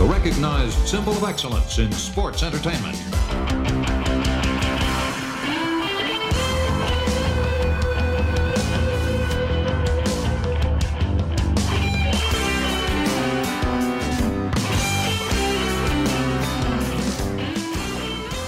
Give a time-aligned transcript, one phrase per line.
[0.00, 2.96] the recognized symbol of excellence in sports entertainment.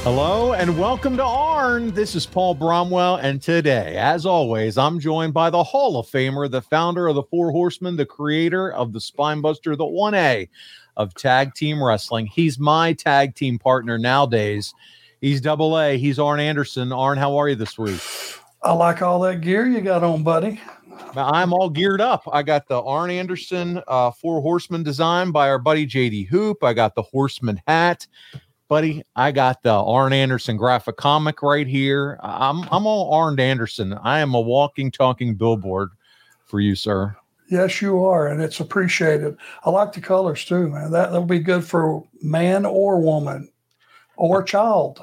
[0.04, 1.90] Hello and welcome to ARN.
[1.92, 6.50] This is Paul Bromwell, and today, as always, I'm joined by the Hall of Famer,
[6.50, 10.48] the founder of the Four Horsemen, the creator of the Spinebuster, the 1A
[10.96, 12.26] of tag team wrestling.
[12.26, 14.74] He's my tag team partner nowadays.
[15.20, 15.98] He's double A.
[15.98, 16.92] He's Arn Anderson.
[16.92, 18.00] Arn, how are you this week?
[18.62, 20.60] I like all that gear you got on, buddy.
[21.16, 22.22] I'm all geared up.
[22.32, 26.62] I got the Arn Anderson uh, Four Horsemen design by our buddy JD Hoop.
[26.62, 28.06] I got the Horseman hat
[28.72, 29.02] buddy.
[29.14, 32.18] I got the Arn Anderson graphic comic right here.
[32.22, 33.92] I'm I'm all Arn Anderson.
[33.92, 35.90] I am a walking, talking billboard
[36.46, 37.14] for you, sir.
[37.52, 39.36] Yes, you are, and it's appreciated.
[39.62, 40.90] I like the colors too, man.
[40.90, 43.52] That that'll be good for man or woman
[44.16, 45.02] or child.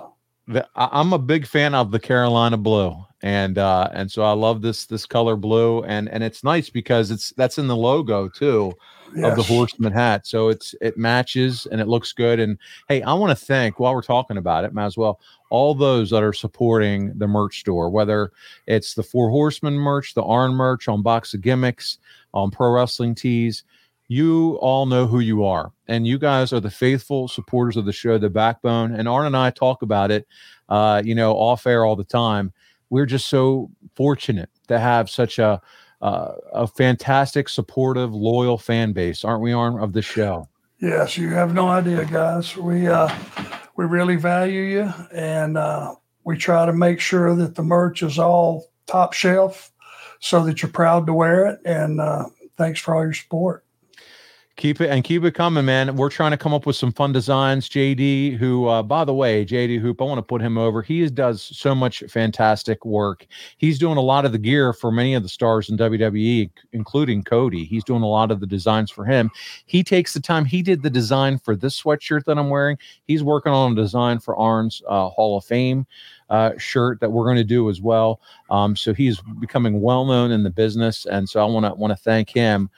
[0.76, 4.88] I'm a big fan of the Carolina blue, and uh, and so I love this
[4.88, 8.74] this color blue, and and it's nice because it's that's in the logo too
[9.16, 9.26] yes.
[9.26, 10.26] of the horseman hat.
[10.28, 12.40] So it's it matches and it looks good.
[12.40, 15.74] And hey, I want to thank while we're talking about it, might as well all
[15.74, 18.32] those that are supporting the merch store, whether
[18.68, 21.98] it's the Four Horsemen merch, the Arn merch on Box of Gimmicks,
[22.34, 23.64] on Pro Wrestling Tees.
[24.08, 27.94] You all know who you are, and you guys are the faithful supporters of the
[27.94, 28.94] show, the backbone.
[28.94, 30.28] And Arn and I talk about it,
[30.68, 32.52] uh, you know, off air all the time.
[32.90, 35.62] We're just so fortunate to have such a
[36.02, 40.48] uh, a fantastic, supportive, loyal fan base, aren't we, Arn, of the show?
[40.80, 42.56] Yes, you have no idea, guys.
[42.56, 43.14] We uh,
[43.76, 48.18] we really value you, and uh, we try to make sure that the merch is
[48.18, 49.72] all top shelf,
[50.20, 51.60] so that you're proud to wear it.
[51.66, 53.66] And uh, thanks for all your support.
[54.60, 55.96] Keep it and keep it coming, man.
[55.96, 57.70] We're trying to come up with some fun designs.
[57.70, 60.82] JD, who, uh, by the way, JD Hoop, I want to put him over.
[60.82, 63.26] He does so much fantastic work.
[63.58, 67.24] He's doing a lot of the gear for many of the stars in WWE, including
[67.24, 67.64] Cody.
[67.64, 69.32] He's doing a lot of the designs for him.
[69.66, 70.44] He takes the time.
[70.44, 72.78] He did the design for this sweatshirt that I'm wearing.
[73.06, 75.88] He's working on a design for Arn's uh, Hall of Fame
[76.30, 78.20] uh, shirt that we're going to do as well.
[78.50, 81.92] Um, so he's becoming well known in the business, and so I want to want
[81.92, 82.70] to thank him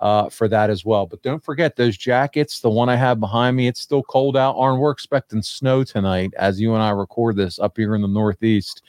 [0.00, 1.06] uh, for that as well.
[1.06, 2.60] But don't forget those jackets.
[2.60, 4.56] The one I have behind me, it's still cold out.
[4.56, 8.08] Arn, we're expecting snow tonight as you and I record this up here in the
[8.08, 8.82] Northeast.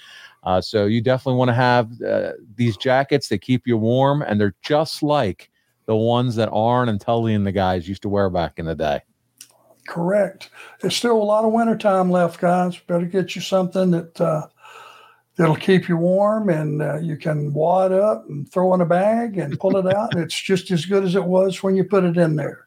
[0.44, 3.28] Uh, so you definitely want to have uh, these jackets.
[3.28, 5.52] They keep you warm, and they're just like
[5.86, 8.76] the ones that Arn and Tully and the guys used to wear back in the
[8.76, 9.02] day.
[9.88, 10.50] Correct.
[10.80, 12.78] There's still a lot of winter time left, guys.
[12.78, 14.48] Better get you something that uh,
[15.40, 19.38] it'll keep you warm and uh, you can wad up and throw in a bag
[19.38, 20.14] and pull it out.
[20.14, 22.66] and it's just as good as it was when you put it in there.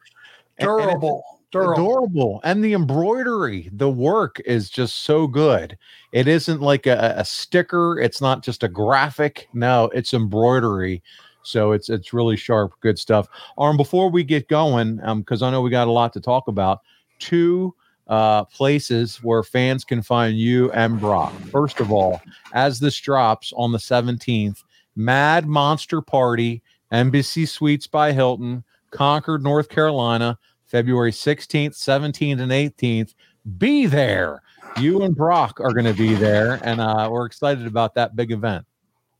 [0.58, 1.24] Durable.
[1.50, 1.84] Durable.
[1.84, 2.40] Durable.
[2.42, 5.78] And the embroidery, the work is just so good.
[6.12, 9.48] It isn't like a, a sticker, it's not just a graphic.
[9.52, 11.02] No, it's embroidery.
[11.42, 13.28] So it's it's really sharp, good stuff.
[13.58, 16.48] Arn, before we get going, um because I know we got a lot to talk
[16.48, 16.80] about,
[17.18, 17.74] two
[18.08, 21.32] uh, places where fans can find you and Brock.
[21.50, 22.20] First of all,
[22.52, 24.62] as this drops on the 17th,
[24.96, 33.14] Mad Monster Party, Embassy Suites by Hilton, Concord, North Carolina, February 16th, 17th, and 18th.
[33.58, 34.42] Be there.
[34.80, 38.32] You and Brock are going to be there, and uh, we're excited about that big
[38.32, 38.64] event.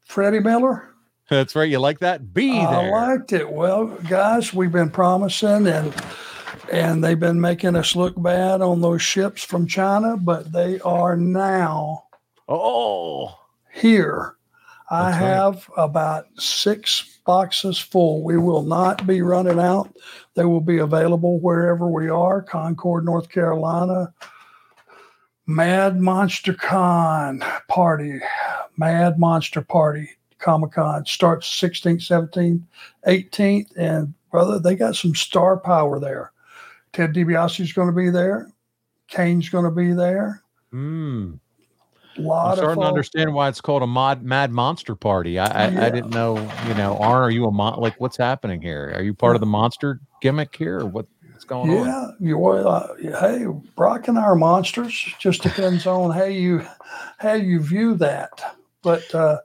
[0.04, 0.94] Freddie Miller.
[1.28, 1.69] That's right.
[1.69, 2.34] You like that?
[2.34, 2.66] Be there.
[2.69, 3.50] I liked it.
[3.50, 5.94] Well, guys, we've been promising and
[6.71, 11.17] and they've been making us look bad on those ships from China, but they are
[11.17, 12.05] now
[12.49, 13.39] oh
[13.73, 14.37] here.
[14.91, 15.15] I right.
[15.15, 18.23] have about six boxes full.
[18.23, 19.95] We will not be running out.
[20.35, 24.12] They will be available wherever we are Concord, North Carolina.
[25.47, 28.21] Mad Monster Con party,
[28.77, 30.09] Mad Monster Party,
[30.39, 32.62] Comic Con starts 16th, 17th,
[33.06, 33.77] 18th.
[33.77, 36.33] And brother, they got some star power there.
[36.94, 38.49] Ted DiBiase's going to be there.
[39.08, 40.43] Kane's going to be there.
[40.70, 41.35] Hmm.
[42.17, 45.38] I'm lot of starting to understand why it's called a mod, Mad Monster Party.
[45.38, 45.87] I, I, Yeah.
[45.87, 46.37] I didn't know.
[46.69, 47.81] You know, are are you a mon?
[47.81, 48.93] Like, what's happening here?
[48.94, 51.87] Are you part of the monster gimmick here, or what, what's going on?
[51.87, 55.12] Yeah, you uh, hey, Brock and I are monsters.
[55.19, 56.64] Just depends on how you
[57.19, 58.56] how you view that.
[58.82, 59.38] But uh,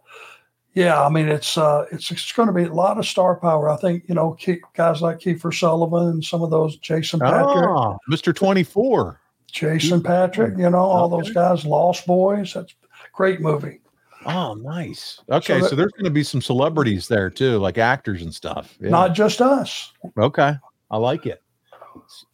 [0.80, 3.70] yeah, I mean it's uh, it's it's going to be a lot of star power.
[3.70, 4.38] I think you know
[4.76, 8.34] guys like Kiefer Sullivan and some of those Jason Patric, Ah, Mr.
[8.34, 9.20] Twenty Four.
[9.52, 12.54] Jason Patric, you know all those guys, Lost Boys.
[12.54, 13.82] That's a great movie.
[14.26, 15.20] Oh, nice.
[15.30, 18.78] Okay, that- so there's going to be some celebrities there too, like actors and stuff.
[18.80, 18.90] Yeah.
[18.90, 19.92] Not just us.
[20.18, 20.54] Okay.
[20.92, 21.42] I like it.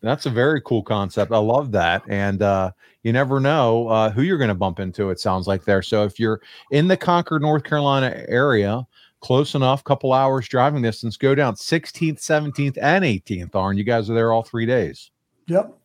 [0.01, 1.31] That's a very cool concept.
[1.31, 2.03] I love that.
[2.07, 2.71] And uh,
[3.03, 5.81] you never know uh, who you're going to bump into, it sounds like there.
[5.81, 6.41] So if you're
[6.71, 8.85] in the Concord, North Carolina area,
[9.21, 13.55] close enough, couple hours driving distance, go down 16th, 17th, and 18th.
[13.55, 15.11] Arn, you guys are there all three days.
[15.47, 15.77] Yep.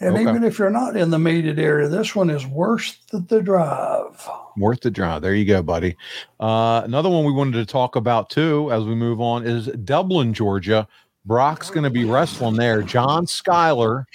[0.00, 0.22] And Okay.
[0.22, 4.28] even if you're not in the immediate area, this one is worth the drive.
[4.56, 5.22] Worth the drive.
[5.22, 5.96] There you go, buddy.
[6.40, 10.34] Uh, another one we wanted to talk about too, as we move on, is Dublin,
[10.34, 10.88] Georgia.
[11.28, 12.82] Brock's going to be wrestling there.
[12.82, 14.06] John Schuyler.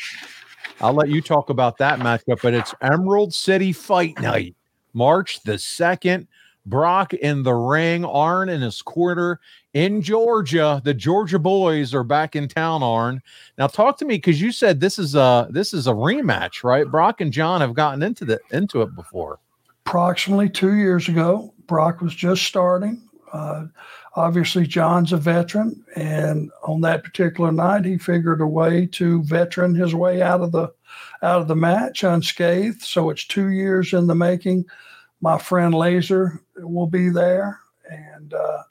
[0.82, 4.56] I'll let you talk about that matchup, but it's Emerald City Fight Night,
[4.94, 6.26] March the 2nd.
[6.66, 9.40] Brock in the ring, Arn in his quarter
[9.74, 10.82] in Georgia.
[10.84, 13.22] The Georgia boys are back in town, Arn.
[13.60, 16.90] Now talk to me because you said this is a this is a rematch, right?
[16.90, 19.40] Brock and John have gotten into the into it before.
[19.86, 21.54] approximately two years ago.
[21.68, 23.08] Brock was just starting.
[23.34, 23.66] Uh,
[24.16, 29.76] obviously, John's a veteran, and on that particular night, he figured a way to veteran
[29.76, 30.74] his way out of the
[31.22, 32.82] out of the match unscathed.
[32.82, 34.66] So it's two years in the making.
[35.22, 38.64] My friend Laser will be there, and uh,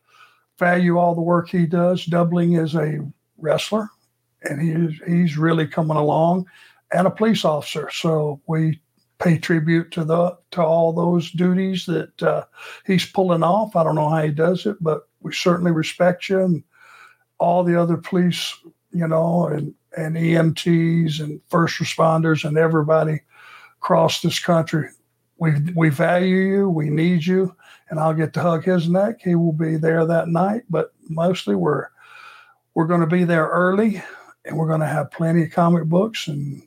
[0.59, 2.05] value all the work he does.
[2.05, 3.01] Doubling as a
[3.39, 3.89] wrestler,
[4.43, 6.47] and he's he's really coming along,
[6.93, 7.91] and a police officer.
[7.91, 8.81] So we
[9.19, 12.45] pay tribute to the to all those duties that uh,
[12.87, 13.77] he's pulling off.
[13.77, 16.63] I don't know how he does it, but we certainly respect you and
[17.39, 18.57] all the other police,
[18.93, 23.21] you know, and and EMTs and first responders and everybody
[23.79, 24.89] across this country.
[25.39, 26.69] We we value you.
[26.69, 27.55] We need you,
[27.91, 29.21] and I'll get to hug his neck.
[29.23, 31.89] He will be there that night, but mostly we're
[32.75, 34.03] we're going to be there early,
[34.45, 36.63] and we're going to have plenty of comic books and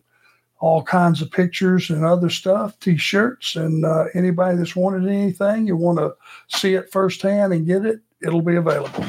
[0.59, 5.75] all kinds of pictures and other stuff, t-shirts, and uh, anybody that's wanted anything, you
[5.75, 6.13] want to
[6.47, 9.05] see it firsthand and get it, it'll be available.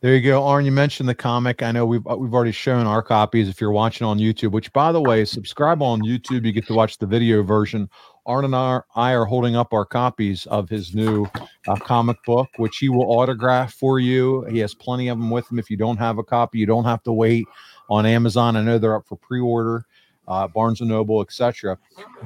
[0.00, 0.64] There you go, Arn.
[0.64, 1.60] You mentioned the comic.
[1.60, 3.48] I know we've we've already shown our copies.
[3.48, 6.46] If you're watching on YouTube, which by the way, subscribe on YouTube.
[6.46, 7.90] You get to watch the video version.
[8.24, 11.26] Arn and I, I are holding up our copies of his new
[11.66, 14.44] uh, comic book, which he will autograph for you.
[14.44, 15.58] He has plenty of them with him.
[15.58, 17.46] If you don't have a copy, you don't have to wait
[17.90, 18.54] on Amazon.
[18.54, 19.84] I know they're up for pre-order,
[20.28, 21.76] uh, Barnes and Noble, etc.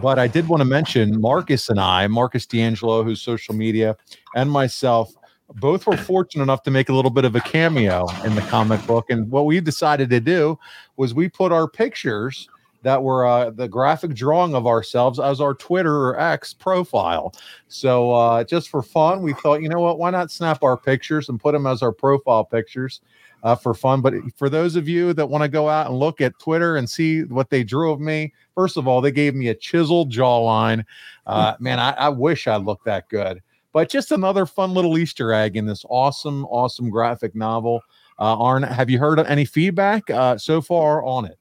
[0.02, 3.96] But I did want to mention Marcus and I, Marcus D'Angelo, who's social media,
[4.34, 5.14] and myself
[5.56, 8.84] both were fortunate enough to make a little bit of a cameo in the comic
[8.86, 9.10] book.
[9.10, 10.58] And what we decided to do
[10.96, 12.48] was we put our pictures
[12.82, 17.32] that were uh, the graphic drawing of ourselves as our Twitter or X profile.
[17.68, 21.28] So uh, just for fun, we thought, you know what, why not snap our pictures
[21.28, 23.00] and put them as our profile pictures
[23.44, 24.00] uh, for fun?
[24.00, 26.90] But for those of you that want to go out and look at Twitter and
[26.90, 30.84] see what they drew of me, first of all, they gave me a chiseled jawline.
[31.24, 35.32] Uh, man, I, I wish I looked that good but just another fun little Easter
[35.32, 37.82] egg in this awesome, awesome graphic novel.
[38.18, 41.38] Uh, Arn, have you heard any feedback uh, so far on it?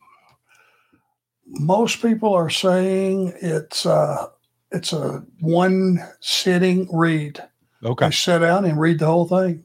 [1.45, 4.27] Most people are saying it's uh,
[4.71, 7.43] it's a one sitting read.
[7.83, 8.05] Okay.
[8.07, 9.63] They sit down and read the whole thing,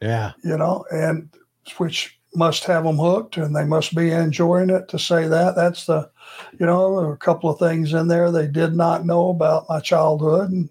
[0.00, 0.32] Yeah.
[0.42, 1.28] you know, and
[1.76, 5.54] which must have them hooked and they must be enjoying it to say that.
[5.54, 6.08] That's the,
[6.58, 10.50] you know, a couple of things in there they did not know about my childhood
[10.50, 10.70] and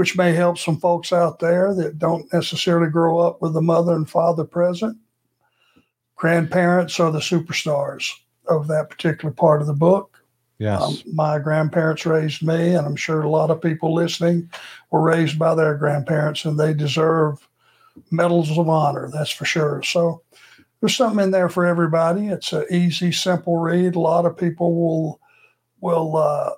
[0.00, 3.94] which may help some folks out there that don't necessarily grow up with a mother
[3.94, 4.96] and father present.
[6.16, 8.10] Grandparents are the superstars
[8.48, 10.16] of that particular part of the book.
[10.56, 10.80] Yes.
[10.80, 14.50] Um, my grandparents raised me, and I'm sure a lot of people listening
[14.90, 17.46] were raised by their grandparents, and they deserve
[18.10, 19.10] medals of honor.
[19.12, 19.82] That's for sure.
[19.82, 20.22] So
[20.80, 22.28] there's something in there for everybody.
[22.28, 23.96] It's an easy, simple read.
[23.96, 25.20] A lot of people will
[25.82, 26.52] will uh,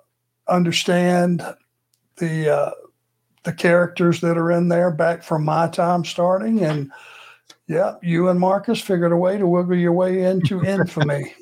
[0.46, 1.42] understand
[2.18, 2.70] the uh,
[3.44, 6.90] the characters that are in there back from my time starting, and
[7.66, 11.34] yeah, you and Marcus figured a way to wiggle your way into infamy.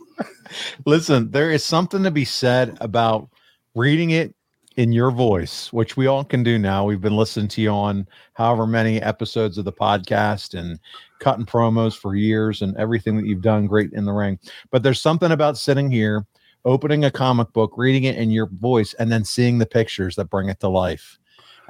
[0.87, 3.29] Listen, there is something to be said about
[3.75, 4.35] reading it
[4.77, 6.85] in your voice, which we all can do now.
[6.85, 10.81] We've been listening to you on however many episodes of the podcast and
[11.19, 14.39] cutting promos for years and everything that you've done great in the ring.
[14.71, 16.25] But there's something about sitting here,
[16.65, 20.31] opening a comic book, reading it in your voice, and then seeing the pictures that
[20.31, 21.20] bring it to life.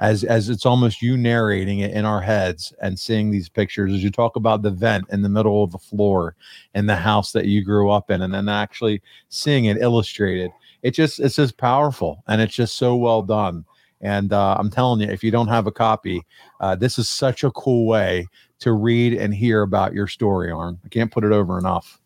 [0.01, 4.03] As, as it's almost you narrating it in our heads and seeing these pictures as
[4.03, 6.35] you talk about the vent in the middle of the floor
[6.75, 10.51] in the house that you grew up in and then actually seeing it illustrated.
[10.81, 13.63] It just it's just powerful and it's just so well done.
[14.03, 16.23] And uh, i'm telling you if you don't have a copy
[16.59, 18.27] uh, this is such a cool way
[18.61, 20.79] to read and hear about your story arn.
[20.85, 21.99] I can't put it over enough.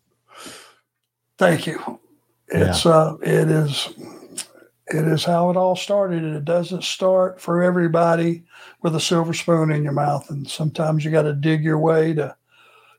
[1.38, 2.00] Thank you.
[2.48, 2.92] It's yeah.
[2.92, 3.92] uh it is
[4.88, 8.44] it is how it all started it doesn't start for everybody
[8.82, 12.12] with a silver spoon in your mouth and sometimes you got to dig your way
[12.12, 12.34] to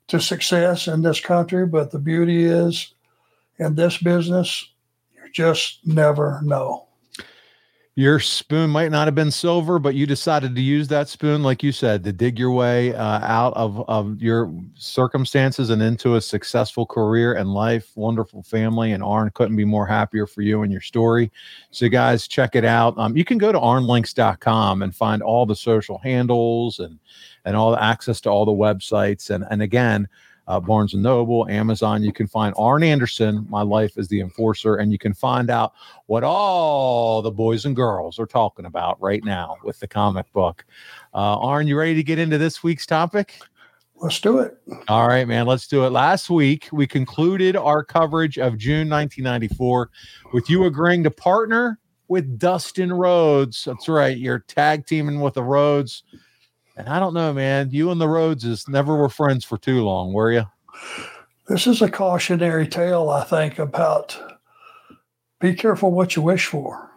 [0.07, 2.93] to success in this country but the beauty is
[3.59, 4.69] in this business
[5.15, 6.86] you just never know.
[7.97, 11.63] Your spoon might not have been silver, but you decided to use that spoon, like
[11.63, 16.21] you said, to dig your way uh, out of, of your circumstances and into a
[16.21, 18.91] successful career and life, wonderful family.
[18.91, 21.31] And Arn couldn't be more happier for you and your story.
[21.71, 22.95] So, guys, check it out.
[22.99, 26.99] Um, you can go to arnlinks.com and find all the social handles and
[27.45, 29.31] and all the access to all the websites.
[29.31, 30.07] And and again,
[30.47, 32.03] uh, Barnes and Noble, Amazon.
[32.03, 35.73] You can find Arn Anderson, My Life as the Enforcer, and you can find out
[36.05, 40.65] what all the boys and girls are talking about right now with the comic book.
[41.13, 43.39] Uh, Arn, you ready to get into this week's topic?
[43.99, 44.57] Let's do it.
[44.87, 45.47] All right, man.
[45.47, 45.89] Let's do it.
[45.89, 49.89] Last week, we concluded our coverage of June 1994
[50.33, 53.63] with you agreeing to partner with Dustin Rhodes.
[53.65, 54.15] That's right.
[54.15, 56.03] You're tag teaming with the Rhodes.
[56.77, 57.69] And I don't know, man.
[57.71, 60.45] You and the Rhodeses never were friends for too long, were you?
[61.47, 64.17] This is a cautionary tale, I think, about
[65.39, 66.89] be careful what you wish for.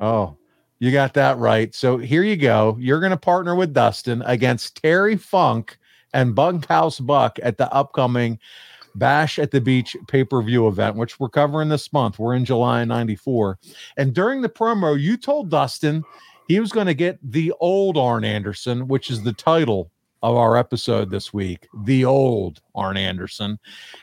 [0.00, 0.36] Oh,
[0.78, 1.74] you got that right.
[1.74, 2.76] So here you go.
[2.80, 5.78] You're going to partner with Dustin against Terry Funk
[6.12, 8.38] and Bunkhouse Buck at the upcoming
[8.94, 12.18] Bash at the Beach pay per view event, which we're covering this month.
[12.18, 13.58] We're in July 94.
[13.96, 16.02] And during the promo, you told Dustin
[16.48, 20.56] he was going to get the old Arn Anderson, which is the title of our
[20.56, 23.58] episode this week, the old Arn Anderson.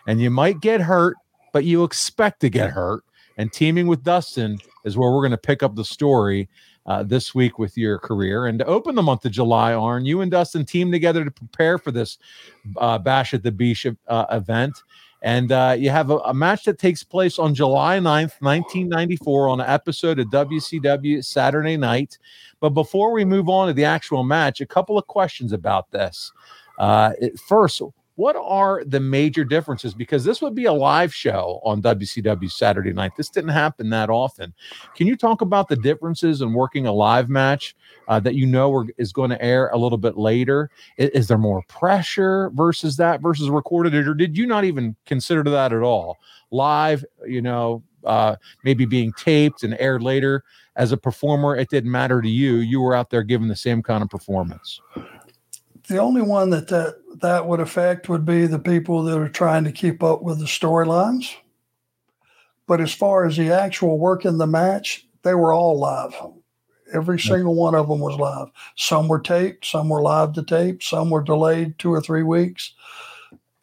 [0.08, 1.18] And you might get hurt,
[1.52, 3.04] but you expect to get hurt.
[3.38, 6.48] And teaming with Dustin is where we're going to pick up the story
[6.86, 8.46] uh, this week with your career.
[8.46, 11.78] And to open the month of July, Arn, you and Dustin team together to prepare
[11.78, 12.18] for this
[12.78, 14.84] uh, Bash at the Beach uh, event.
[15.26, 19.60] And uh, you have a, a, match that takes place on July 9th, 1994, on
[19.60, 22.20] an episode of WCW Saturday Night.
[22.60, 26.32] But before we move on to the actual match, a couple of questions about this.
[26.78, 27.14] Uh,
[27.48, 27.82] first,
[28.16, 29.94] what are the major differences?
[29.94, 33.16] Because this would be a live show on WCW Saturday night.
[33.18, 34.54] This didn't happen that often.
[34.96, 37.76] Can you talk about the differences in working a live match
[38.08, 40.70] uh, that you know are, is going to air a little bit later?
[40.98, 45.44] Is, is, there more pressure versus that versus recorded, or did you not even consider
[45.44, 46.18] that at all?
[46.52, 50.44] Live, you know, uh, maybe being taped and aired later.
[50.78, 52.56] As a performer, it didn't matter to you.
[52.58, 54.80] You were out there giving the same kind of performance
[55.88, 59.64] the only one that, that that would affect would be the people that are trying
[59.64, 61.34] to keep up with the storylines.
[62.68, 66.14] But as far as the actual work in the match, they were all live.
[66.94, 68.50] Every single one of them was live.
[68.76, 72.74] Some were taped, some were live to tape, some were delayed two or three weeks.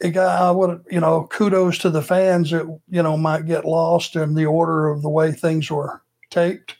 [0.01, 3.65] It got, I would, you know, kudos to the fans that, you know, might get
[3.65, 6.77] lost in the order of the way things were taped.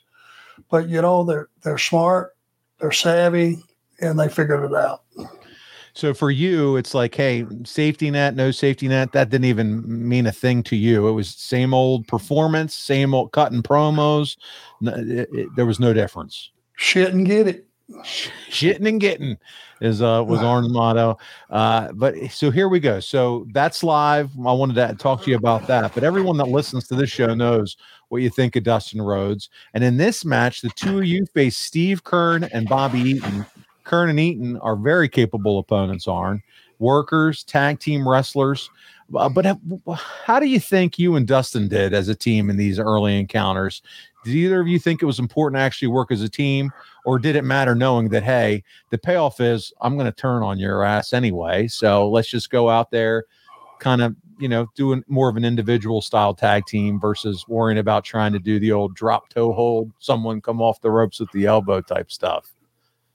[0.69, 2.35] But, you know, they're, they're smart,
[2.79, 3.63] they're savvy,
[4.01, 5.02] and they figured it out.
[5.93, 9.11] So for you, it's like, hey, safety net, no safety net.
[9.11, 11.07] That didn't even mean a thing to you.
[11.07, 14.37] It was same old performance, same old cutting promos.
[14.81, 16.49] It, it, there was no difference.
[16.75, 17.67] Shit and get it.
[18.49, 19.37] shitting and getting
[19.81, 21.17] is uh was Arn's motto.
[21.49, 22.99] Uh, but so here we go.
[22.99, 24.31] So that's live.
[24.39, 25.93] I wanted to talk to you about that.
[25.93, 29.49] But everyone that listens to this show knows what you think of Dustin Rhodes.
[29.73, 33.45] And in this match, the two of you face Steve Keirn and Bobby Eaton.
[33.85, 36.41] Keirn and Eaton are very capable opponents, Arn.
[36.79, 38.69] Workers, tag team wrestlers.
[39.15, 39.57] Uh, but
[40.25, 43.81] how do you think you and Dustin did as a team in these early encounters?
[44.23, 46.71] Did either of you think it was important to actually work as a team,
[47.05, 50.59] or did it matter knowing that hey, the payoff is I'm going to turn on
[50.59, 53.25] your ass anyway, so let's just go out there,
[53.79, 58.05] kind of you know doing more of an individual style tag team versus worrying about
[58.05, 61.45] trying to do the old drop toe hold, someone come off the ropes with the
[61.45, 62.53] elbow type stuff.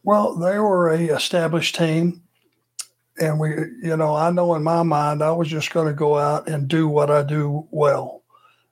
[0.02, 2.22] Well, they were a established team
[3.20, 3.50] and we
[3.82, 6.68] you know i know in my mind i was just going to go out and
[6.68, 8.22] do what i do well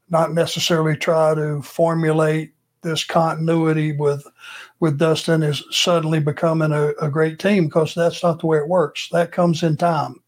[0.09, 2.52] not necessarily try to formulate
[2.83, 4.26] this continuity with
[4.80, 8.68] with Dustin is suddenly becoming a, a great team because that's not the way it
[8.68, 9.09] works.
[9.11, 10.21] That comes in time.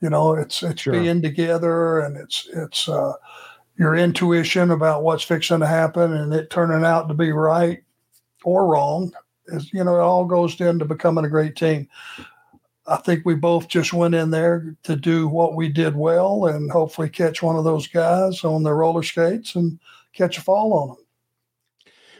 [0.00, 0.92] You know, it's it's sure.
[0.92, 3.14] being together and it's it's uh,
[3.76, 7.82] your intuition about what's fixing to happen and it turning out to be right
[8.44, 9.12] or wrong.
[9.52, 11.88] Is you know, it all goes into becoming a great team.
[12.86, 16.70] I think we both just went in there to do what we did well and
[16.70, 19.78] hopefully catch one of those guys on their roller skates and
[20.12, 20.96] catch a fall on them.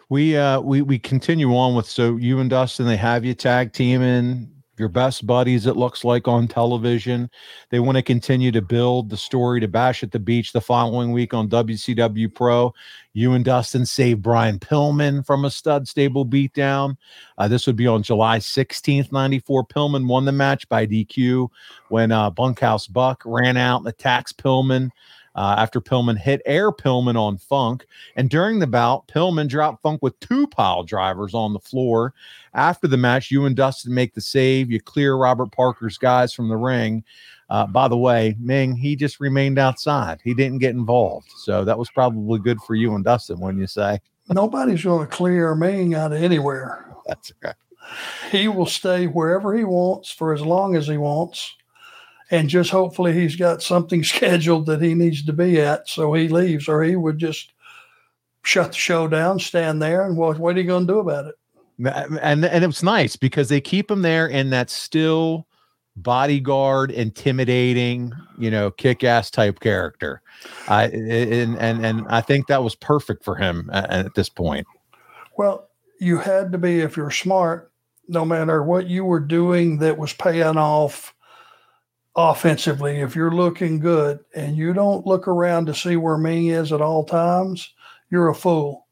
[0.09, 3.73] We uh we we continue on with so you and Dustin they have you tag
[3.73, 7.31] teaming your best buddies, it looks like on television.
[7.69, 11.13] They want to continue to build the story to Bash at the Beach the following
[11.13, 12.75] week on WCW Pro.
[13.12, 16.97] You and Dustin save Brian Pillman from a stud stable beatdown.
[17.38, 19.67] Uh, this would be on July 16th, 94.
[19.67, 21.49] Pillman won the match by DQ
[21.88, 24.90] when uh, Bunkhouse Buck ran out and attacks Pillman
[25.35, 27.87] uh, after Pillman hit Air Pillman on Funk.
[28.17, 32.14] And during the bout, Pillman dropped Funk with two pile drivers on the floor.
[32.55, 34.71] After the match, you and Dustin make the save.
[34.71, 37.05] You clear Robert Parker's guys from the ring.
[37.50, 40.21] Uh, by the way, Ming, he just remained outside.
[40.23, 41.28] He didn't get involved.
[41.37, 44.00] So that was probably good for you and Dustin, wouldn't you say?
[44.28, 46.95] Nobody's going to clear Ming out of anywhere.
[47.07, 47.54] That's right.
[48.30, 51.57] He will stay wherever he wants for as long as he wants
[52.30, 56.29] and just hopefully he's got something scheduled that he needs to be at so he
[56.29, 57.53] leaves or he would just
[58.42, 61.27] shut the show down stand there and what, what are you going to do about
[61.27, 61.35] it
[62.22, 65.46] and and it's nice because they keep him there in that still
[65.96, 70.22] bodyguard intimidating you know kick-ass type character
[70.68, 74.66] i and and and i think that was perfect for him at, at this point
[75.37, 77.70] well you had to be if you're smart
[78.09, 81.14] no matter what you were doing that was paying off
[82.16, 86.72] offensively, if you're looking good and you don't look around to see where Ming is
[86.72, 87.72] at all times,
[88.11, 88.87] you're a fool.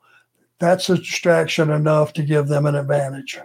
[0.61, 3.39] That's a distraction enough to give them an advantage.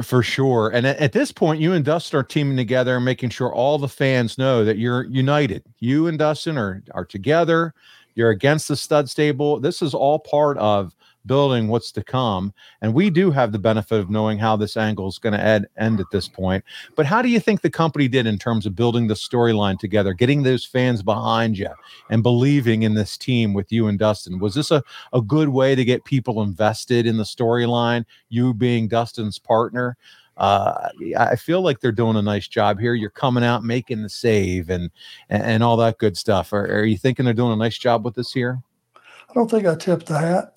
[0.00, 0.70] For sure.
[0.70, 3.78] And at, at, this point, you and Dustin are teaming together and making sure all
[3.78, 5.64] the fans know that you're united.
[5.80, 7.74] You and Dustin are, are together.
[8.14, 9.60] You're against the stud stable.
[9.60, 10.94] This is all part of
[11.26, 12.52] building what's to come.
[12.80, 15.66] And we do have the benefit of knowing how this angle is going to end,
[15.76, 16.64] end at this point.
[16.96, 20.12] But how do you think the company did in terms of building the storyline together,
[20.12, 21.70] getting those fans behind you
[22.10, 24.38] and believing in this team with you and Dustin?
[24.38, 24.82] Was this a,
[25.12, 29.96] a good way to get people invested in the storyline, you being Dustin's partner?
[30.38, 32.94] Uh, I feel like they're doing a nice job here.
[32.94, 34.90] You're coming out making the save and
[35.28, 36.54] and, and all that good stuff.
[36.54, 38.58] Are, are you thinking they're doing a nice job with this here?
[38.96, 40.56] I don't think I tipped the hat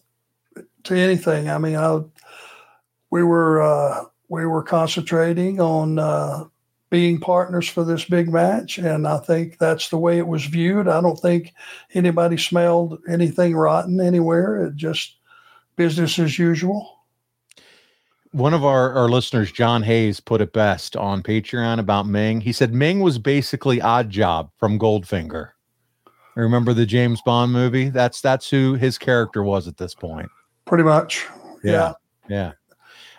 [0.85, 1.49] to anything.
[1.49, 2.01] I mean, I,
[3.09, 6.45] we were uh, we were concentrating on uh,
[6.89, 10.87] being partners for this big match, and I think that's the way it was viewed.
[10.87, 11.53] I don't think
[11.93, 14.65] anybody smelled anything rotten anywhere.
[14.65, 15.17] It just
[15.75, 16.91] business as usual.
[18.31, 22.41] One of our, our listeners, John Hayes, put it best on Patreon about Ming.
[22.41, 25.51] He said Ming was basically Oddjob from Goldfinger.
[26.35, 27.89] Remember the James Bond movie?
[27.89, 30.29] That's that's who his character was at this point.
[30.65, 31.25] Pretty much.
[31.63, 31.93] Yeah.
[32.27, 32.53] Yeah.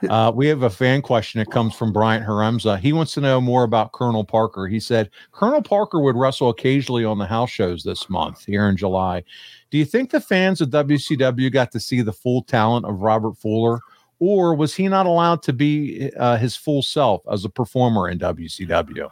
[0.09, 1.41] Uh, we have a fan question.
[1.41, 2.79] It comes from Bryant Haremza.
[2.79, 4.67] He wants to know more about Colonel Parker.
[4.67, 8.77] He said Colonel Parker would wrestle occasionally on the house shows this month here in
[8.77, 9.25] July.
[9.71, 13.39] Do you think the fans of WCW got to see the full talent of Robert
[13.39, 13.81] Fuller,
[14.19, 18.19] or was he not allowed to be uh, his full self as a performer in
[18.19, 19.11] WCW?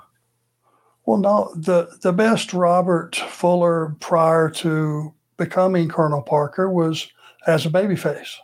[1.07, 1.53] Well, no.
[1.57, 7.09] the The best Robert Fuller prior to becoming Colonel Parker was
[7.47, 8.37] as a babyface.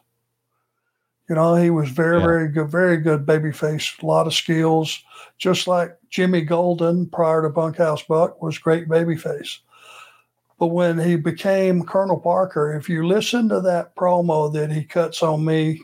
[1.28, 2.26] You know, he was very, yeah.
[2.26, 5.02] very good, very good babyface, a lot of skills,
[5.38, 9.58] just like Jimmy Golden prior to Bunkhouse Buck was great babyface.
[10.58, 15.22] But when he became Colonel Parker, if you listen to that promo that he cuts
[15.22, 15.82] on me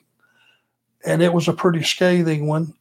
[1.06, 2.74] and it was a pretty scathing one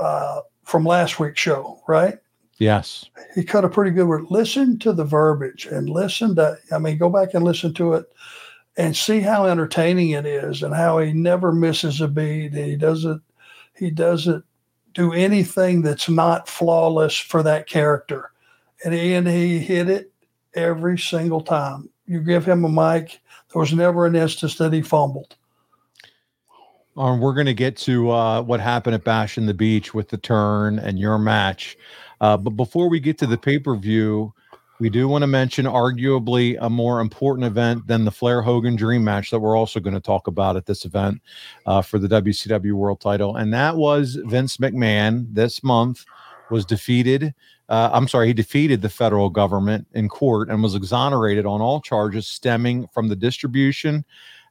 [0.00, 2.18] uh, from last week's show, right?
[2.58, 3.04] Yes.
[3.34, 4.24] He cut a pretty good word.
[4.30, 8.06] Listen to the verbiage and listen to, I mean, go back and listen to it
[8.76, 12.54] and see how entertaining it is and how he never misses a beat.
[12.54, 13.22] He doesn't,
[13.76, 14.44] he doesn't
[14.92, 18.30] do anything that's not flawless for that character.
[18.84, 20.12] And he, and he hit it
[20.54, 21.88] every single time.
[22.06, 23.20] You give him a mic,
[23.52, 25.36] there was never an instance that he fumbled.
[26.96, 30.08] Um, we're going to get to uh, what happened at Bash in the Beach with
[30.08, 31.76] the turn and your match.
[32.20, 34.32] Uh, but before we get to the pay per view,
[34.80, 39.04] we do want to mention arguably a more important event than the Flair Hogan Dream
[39.04, 41.22] match that we're also going to talk about at this event
[41.66, 46.04] uh, for the WCW World Title, and that was Vince McMahon this month
[46.50, 47.34] was defeated.
[47.68, 51.80] Uh, I'm sorry, he defeated the federal government in court and was exonerated on all
[51.80, 54.04] charges stemming from the distribution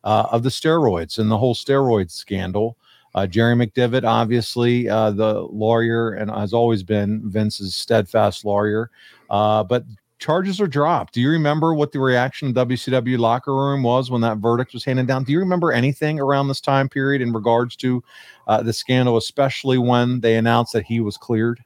[0.03, 2.77] uh, of the steroids and the whole steroid scandal.
[3.15, 8.89] Uh, Jerry McDevitt, obviously, uh, the lawyer, and has always been Vince's steadfast lawyer.
[9.29, 9.85] Uh, but
[10.23, 11.13] charges are dropped.
[11.13, 14.85] Do you remember what the reaction of WCW locker room was when that verdict was
[14.85, 15.25] handed down?
[15.25, 18.01] Do you remember anything around this time period in regards to
[18.47, 21.59] uh, the scandal, especially when they announced that he was cleared?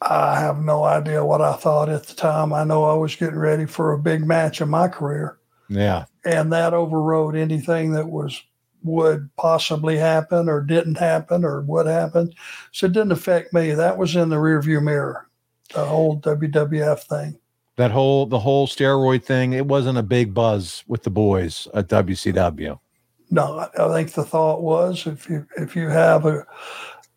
[0.00, 2.52] I have no idea what I thought at the time.
[2.52, 5.38] I know I was getting ready for a big match in my career.
[5.68, 6.04] Yeah.
[6.24, 8.40] And that overrode anything that was
[8.84, 12.32] would possibly happen or didn't happen or what happened.
[12.70, 13.72] So it didn't affect me.
[13.72, 15.25] That was in the rearview mirror,
[15.74, 17.38] the whole WWF thing.
[17.76, 21.88] That whole the whole steroid thing, it wasn't a big buzz with the boys at
[21.88, 22.78] WCW.
[23.30, 26.46] No, I think the thought was if you if you have a,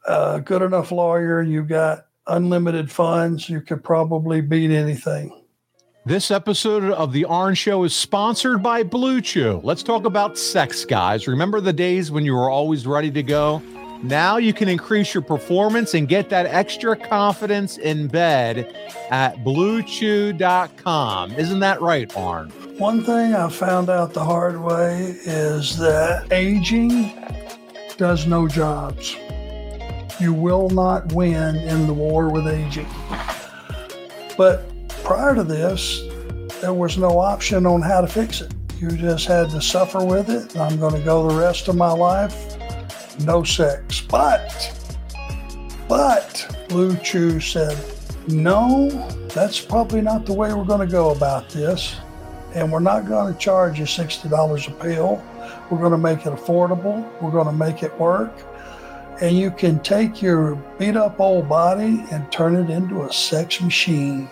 [0.08, 5.36] a good enough lawyer, and you got unlimited funds, you could probably beat anything.
[6.06, 9.62] This episode of The Arn Show is sponsored by Blue Chew.
[9.64, 11.28] Let's talk about sex, guys.
[11.28, 13.62] Remember the days when you were always ready to go?
[14.02, 18.74] Now you can increase your performance and get that extra confidence in bed
[19.10, 21.32] at bluechew.com.
[21.34, 22.50] Isn't that right, Arn?
[22.78, 27.12] One thing I found out the hard way is that aging
[27.98, 29.18] does no jobs.
[30.18, 32.88] You will not win in the war with aging.
[34.38, 34.64] But
[35.04, 36.02] prior to this,
[36.62, 38.54] there was no option on how to fix it.
[38.80, 40.56] You just had to suffer with it.
[40.58, 42.56] I'm going to go the rest of my life,
[43.20, 44.02] no sex.
[44.02, 44.98] But,
[45.88, 47.78] but Blue Chew said,
[48.28, 48.90] no,
[49.34, 51.96] that's probably not the way we're going to go about this.
[52.54, 55.24] And we're not going to charge you $60 a pill.
[55.70, 57.08] We're going to make it affordable.
[57.22, 58.34] We're going to make it work.
[59.22, 63.62] And you can take your beat up old body and turn it into a sex
[63.62, 64.30] machine.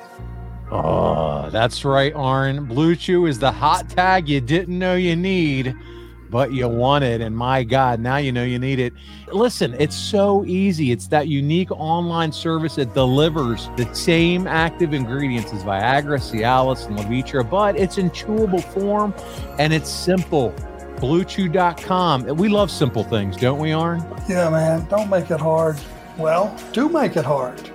[0.71, 2.65] Oh, that's right, Arn.
[2.65, 5.75] Blue Chew is the hot tag you didn't know you need,
[6.29, 7.21] but you want it.
[7.21, 8.93] And my God, now you know you need it.
[9.31, 10.91] Listen, it's so easy.
[10.91, 16.97] It's that unique online service that delivers the same active ingredients as Viagra, Cialis, and
[16.97, 19.13] Levitra, but it's in chewable form
[19.59, 20.53] and it's simple.
[20.97, 22.25] BlueChew.com.
[22.37, 24.03] We love simple things, don't we, Arn?
[24.27, 24.87] Yeah, man.
[24.87, 25.77] Don't make it hard.
[26.17, 27.69] Well, do make it hard.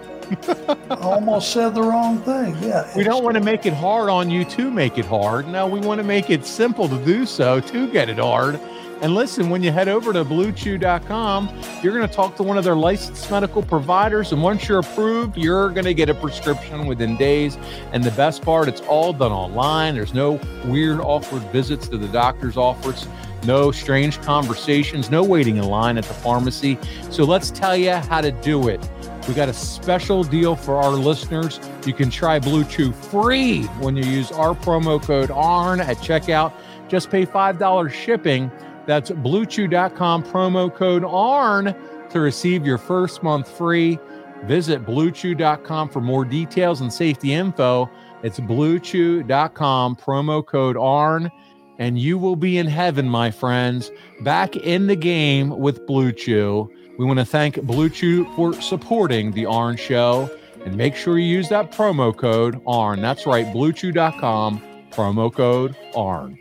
[0.90, 2.56] I almost said the wrong thing.
[2.62, 2.90] Yeah.
[2.96, 5.48] We don't want to make it hard on you to make it hard.
[5.48, 8.58] No, we want to make it simple to do so to get it hard.
[9.02, 11.48] And listen, when you head over to bluechew.com,
[11.82, 14.30] you're going to talk to one of their licensed medical providers.
[14.30, 17.58] And once you're approved, you're going to get a prescription within days.
[17.90, 19.94] And the best part, it's all done online.
[19.94, 23.08] There's no weird, awkward visits to the doctor's office,
[23.44, 26.78] no strange conversations, no waiting in line at the pharmacy.
[27.10, 28.80] So let's tell you how to do it.
[29.28, 31.60] We got a special deal for our listeners.
[31.86, 36.52] You can try Blue Chew free when you use our promo code ARN at checkout.
[36.88, 38.50] Just pay $5 shipping.
[38.84, 41.74] That's bluechew.com promo code ARN
[42.10, 43.98] to receive your first month free.
[44.44, 47.88] Visit bluechew.com for more details and safety info.
[48.24, 51.30] It's bluechew.com promo code ARN
[51.78, 56.70] and you will be in heaven, my friends, back in the game with Blue Chew.
[56.98, 60.30] We want to thank Blue Chew for supporting the Arn Show
[60.64, 63.00] and make sure you use that promo code ARN.
[63.00, 66.38] That's right, bluechew.com, promo code ARN.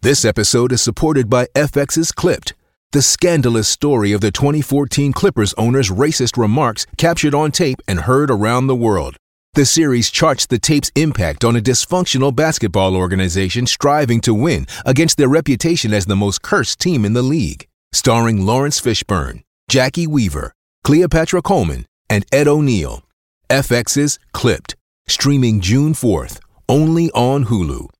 [0.00, 2.54] This episode is supported by FX's Clipped,
[2.90, 8.30] the scandalous story of the 2014 Clippers owner's racist remarks captured on tape and heard
[8.30, 9.16] around the world.
[9.54, 15.18] The series charts the tape's impact on a dysfunctional basketball organization striving to win against
[15.18, 17.68] their reputation as the most cursed team in the league.
[17.92, 23.02] Starring Laurence Fishburne, Jacki Weaver, Cleopatra Coleman, and Ed O'Neill.
[23.50, 24.74] FX's Clipped,
[25.06, 27.90] streaming June 4th, only on Hulu.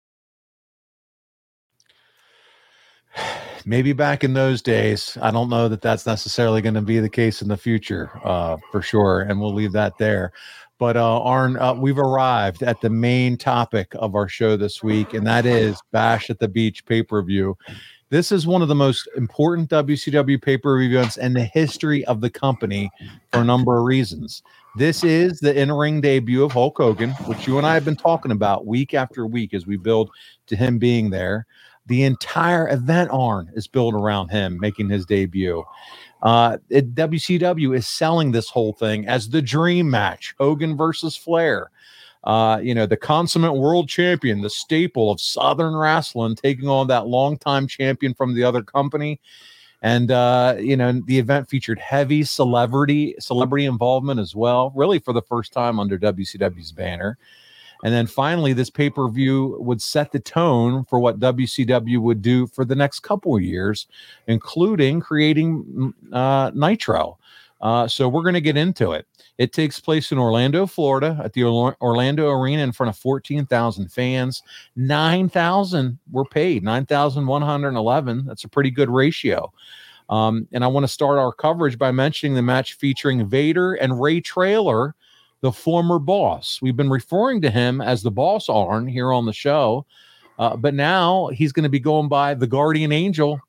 [3.67, 5.17] maybe back in those days.
[5.21, 8.57] I don't know that that's necessarily going to be the case in the future, uh,
[8.71, 9.21] for sure.
[9.23, 10.33] And we'll leave that there.
[10.83, 15.14] But uh, Arn, uh, we've arrived at the main topic of our show this week,
[15.14, 17.57] and that is Bash at the Beach pay per view.
[18.11, 22.05] This is one of the most important WCW pay per view events in the history
[22.07, 22.90] of the company
[23.31, 24.42] for a number of reasons.
[24.77, 27.95] This is the in ring debut of Hulk Hogan, which you and I have been
[27.95, 30.11] talking about week after week as we build
[30.49, 31.47] to him being there.
[31.87, 35.64] The entire event, Arn, is built around him making his debut.
[36.22, 41.70] Uh, it, WCW is selling this whole thing as the dream match Hogan versus Flair.
[42.24, 47.08] Uh, you know, the consummate world champion, the staple of Southern wrestling, taking on that
[47.08, 49.20] longtime champion from the other company.
[49.82, 55.12] And uh, you know, the event featured heavy celebrity celebrity involvement as well, really for
[55.12, 57.18] the first time under WCW's banner.
[57.83, 62.23] And then finally, this pay per view would set the tone for what WCW would
[62.23, 63.87] do for the next couple of years,
[64.29, 67.18] including creating mm, uh, Nitro.
[67.61, 69.07] Uh, so we're going to get into it.
[69.38, 74.42] It takes place in Orlando, Florida, at the Orlando Arena in front of 14,000 fans.
[74.75, 78.25] 9,000 were paid, 9,111.
[78.27, 79.53] That's a pretty good ratio.
[80.11, 84.01] Um, and I want to start our coverage by mentioning the match featuring Vader and
[84.01, 84.95] Ray Traylor
[85.42, 86.61] the former boss.
[86.62, 89.85] We've been referring to him as the boss Arn here on the show,
[90.38, 93.40] uh, but now he's going to be going by the guardian angel.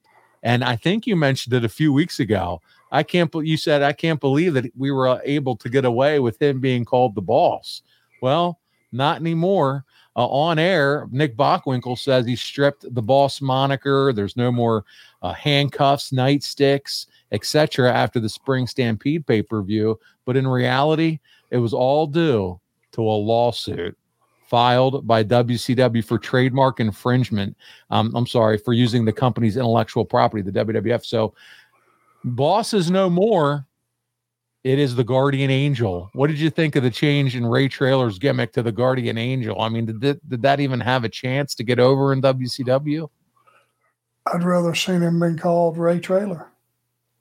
[0.42, 2.62] And I think you mentioned it a few weeks ago.
[2.92, 3.34] I can't.
[3.34, 6.60] You said I can't believe that we were uh, able to get away with him
[6.60, 7.82] being called the boss.
[8.22, 8.60] Well,
[8.92, 9.86] not anymore.
[10.16, 14.14] Uh, on air, Nick Bockwinkel says he stripped the boss moniker.
[14.14, 14.86] There's no more
[15.24, 17.92] uh, handcuffs, nightsticks, etc.
[17.92, 20.00] After the Spring Stampede pay per view.
[20.26, 21.20] But in reality,
[21.54, 22.60] it was all due
[22.94, 23.96] to a lawsuit
[24.50, 27.56] filed by WCW for trademark infringement.
[27.92, 31.06] Um, I'm sorry, for using the company's intellectual property, the WWF.
[31.06, 31.36] So,
[32.24, 33.68] boss is no more.
[34.64, 36.10] It is the guardian angel.
[36.14, 39.62] What did you think of the change in Ray Traylor's gimmick to the guardian angel?
[39.62, 43.10] I mean, did, that, did that even have a chance to get over in WCW?
[44.26, 46.50] I'd rather seen him been called Ray Traylor.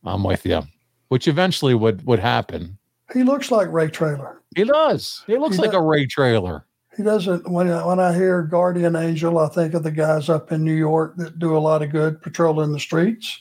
[0.04, 0.62] I'm with you,
[1.08, 2.78] which eventually would would happen.
[3.12, 4.40] He looks like Ray Traylor.
[4.54, 5.24] He does.
[5.26, 6.64] He looks he like does, a Ray Traylor.
[6.96, 7.50] He doesn't.
[7.50, 11.16] When when I hear Guardian Angel, I think of the guys up in New York
[11.16, 13.40] that do a lot of good patrolling the streets.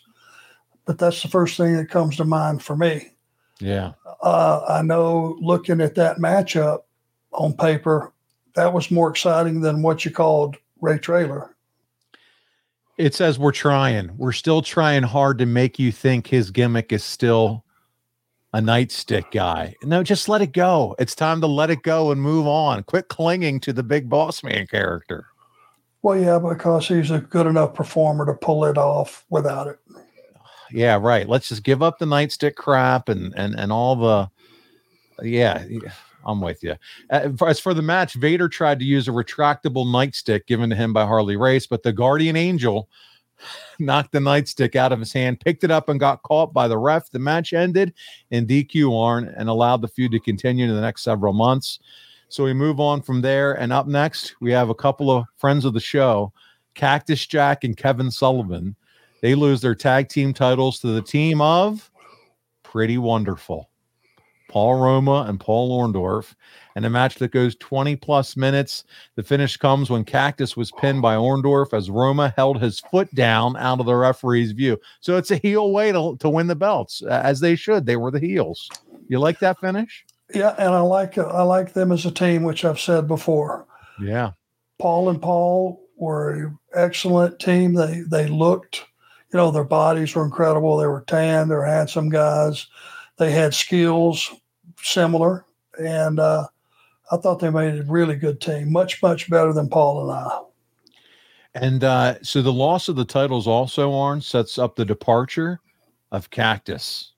[0.85, 3.11] But that's the first thing that comes to mind for me.
[3.59, 3.91] Yeah.
[4.21, 6.79] Uh, I know looking at that matchup
[7.31, 8.13] on paper,
[8.55, 11.55] that was more exciting than what you called Ray Traylor.
[12.97, 14.15] It says we're trying.
[14.17, 17.63] We're still trying hard to make you think his gimmick is still
[18.53, 19.75] a nightstick guy.
[19.83, 20.95] No, just let it go.
[20.99, 22.83] It's time to let it go and move on.
[22.83, 25.27] Quit clinging to the big boss man character.
[26.01, 29.79] Well, yeah, because he's a good enough performer to pull it off without it.
[30.71, 31.27] Yeah, right.
[31.27, 34.29] Let's just give up the nightstick crap and and and all the
[35.21, 35.63] yeah.
[36.25, 36.75] I'm with you.
[37.09, 41.05] As for the match, Vader tried to use a retractable nightstick given to him by
[41.05, 42.87] Harley Race, but the Guardian Angel
[43.79, 46.77] knocked the nightstick out of his hand, picked it up, and got caught by the
[46.77, 47.09] ref.
[47.09, 47.93] The match ended
[48.29, 51.79] in DQ Arn and allowed the feud to continue in the next several months.
[52.29, 53.53] So we move on from there.
[53.53, 56.31] And up next, we have a couple of friends of the show,
[56.75, 58.75] Cactus Jack and Kevin Sullivan.
[59.21, 61.91] They lose their tag team titles to the team of
[62.63, 63.70] Pretty Wonderful.
[64.51, 66.35] Paul Roma and Paul Orndorff,
[66.75, 68.83] and a match that goes 20 plus minutes.
[69.15, 73.55] The finish comes when Cactus was pinned by Orndorff as Roma held his foot down
[73.55, 74.77] out of the referee's view.
[74.99, 77.85] So it's a heel way to, to win the belts, as they should.
[77.85, 78.69] They were the heels.
[79.07, 80.05] You like that finish?
[80.33, 83.65] Yeah, and I like I like them as a team, which I've said before.
[84.01, 84.31] Yeah,
[84.79, 87.73] Paul and Paul were an excellent team.
[87.73, 88.83] They they looked,
[89.31, 90.75] you know, their bodies were incredible.
[90.75, 91.47] They were tan.
[91.47, 92.67] They were handsome guys.
[93.17, 94.31] They had skills
[94.83, 95.45] similar,
[95.79, 96.47] and uh,
[97.11, 100.39] I thought they made a really good team, much much better than Paul and I.
[101.53, 105.59] And uh, so the loss of the titles also, Arn, sets up the departure
[106.11, 107.11] of Cactus.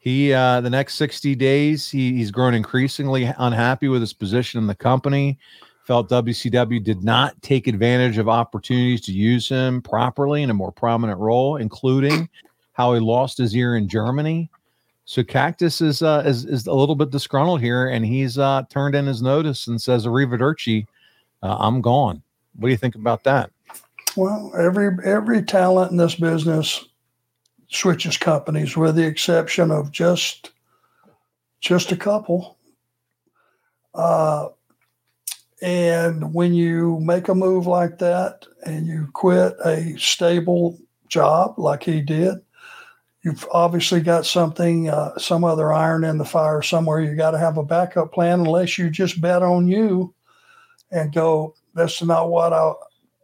[0.00, 4.66] He uh, the next 60 days, he, he's grown increasingly unhappy with his position in
[4.66, 5.38] the company.
[5.84, 10.72] Felt WCW did not take advantage of opportunities to use him properly in a more
[10.72, 12.28] prominent role, including
[12.72, 14.50] how he lost his ear in Germany
[15.04, 18.94] so Cactus is uh, is is a little bit disgruntled here, and he's uh, turned
[18.94, 20.86] in his notice and says, "Arrivederci,
[21.42, 22.22] uh, I'm gone."
[22.56, 23.50] What do you think about that?
[24.16, 26.84] Well, every every talent in this business
[27.68, 30.52] switches companies, with the exception of just
[31.60, 32.56] just a couple.
[33.94, 34.48] Uh,
[35.60, 41.84] and when you make a move like that and you quit a stable job like
[41.84, 42.38] he did,
[43.22, 47.00] you've obviously got something, uh, some other iron in the fire somewhere.
[47.00, 50.14] You got to have a backup plan, unless you just bet on you
[50.90, 52.72] and go, "That's not what I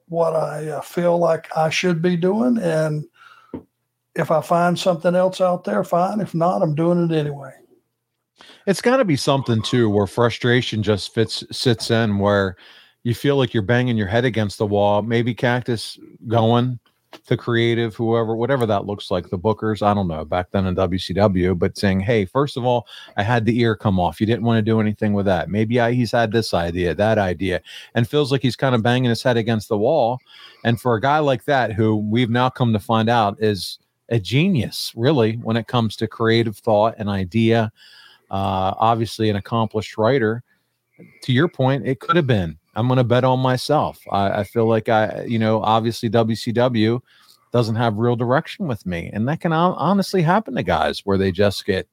[0.09, 3.05] what I uh, feel like I should be doing." And
[4.15, 6.21] if I find something else out there, fine.
[6.21, 7.53] If not, I'm doing it anyway.
[8.67, 12.57] It's got to be something too, where frustration just fits sits in, where
[13.03, 15.03] you feel like you're banging your head against the wall.
[15.03, 16.79] Maybe Cactus going
[17.27, 20.75] the creative, whoever, whatever that looks like, the bookers, I don't know, back then in
[20.75, 24.21] WCW, but saying, hey, first of all, I had the ear come off.
[24.21, 25.49] You didn't want to do anything with that.
[25.49, 27.61] Maybe I, he's had this idea, that idea,
[27.95, 30.19] and feels like he's kind of banging his head against the wall.
[30.65, 33.79] And for a guy like that, who we've now come to find out is
[34.11, 37.73] a genius, really, when it comes to creative thought and idea,
[38.31, 40.43] uh, obviously an accomplished writer.
[41.23, 43.99] To your point, it could have been I'm going to bet on myself.
[44.09, 47.01] I, I, feel like I, you know, obviously WCW
[47.53, 51.33] doesn't have real direction with me, and that can honestly happen to guys where they
[51.33, 51.89] just get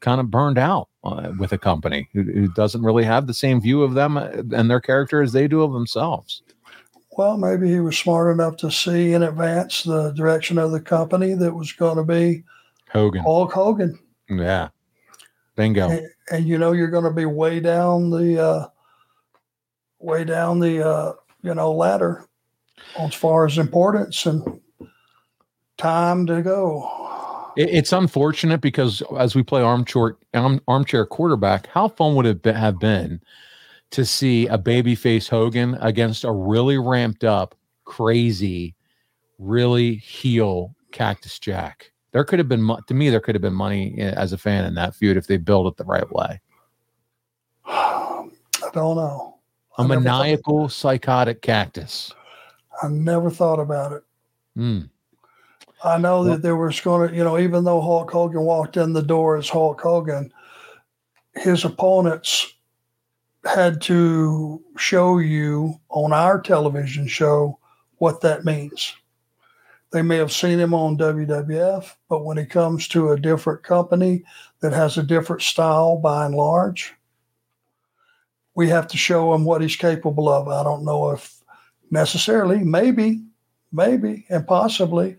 [0.00, 3.60] kind of burned out uh, with a company who, who, doesn't really have the same
[3.60, 6.42] view of them uh, and their character as they do of themselves.
[7.18, 11.34] Well, maybe he was smart enough to see in advance the direction of the company
[11.34, 12.44] that was going to be
[12.90, 13.98] Hogan, Hulk Hogan.
[14.30, 14.68] Yeah,
[15.54, 15.90] bingo.
[15.90, 18.42] And, and you know you're going to be way down the.
[18.42, 18.68] Uh,
[19.98, 22.26] way down the uh, you know ladder
[22.98, 24.60] as far as importance and
[25.76, 27.52] time to go.
[27.56, 32.78] It's unfortunate because as we play armchair arm, armchair quarterback, how fun would it have
[32.78, 33.20] been
[33.90, 38.76] to see a babyface Hogan against a really ramped up, crazy,
[39.38, 41.90] really heel Cactus Jack?
[42.12, 43.10] There could have been to me.
[43.10, 45.66] There could have been money eh, as a fan in that feud if they built
[45.66, 46.40] it the right way.
[47.66, 49.37] I don't know
[49.78, 52.12] a maniacal psychotic cactus.
[52.82, 54.04] I never thought about it.
[54.56, 54.90] Mm.
[55.84, 58.92] I know that there was going to, you know, even though Hulk Hogan walked in
[58.92, 60.32] the door as Hulk Hogan,
[61.34, 62.52] his opponents
[63.44, 67.58] had to show you on our television show
[67.98, 68.94] what that means.
[69.90, 74.24] They may have seen him on WWF, but when he comes to a different company
[74.60, 76.94] that has a different style by and large,
[78.58, 80.48] we have to show him what he's capable of.
[80.48, 81.40] I don't know if
[81.92, 83.22] necessarily, maybe,
[83.70, 85.16] maybe, and possibly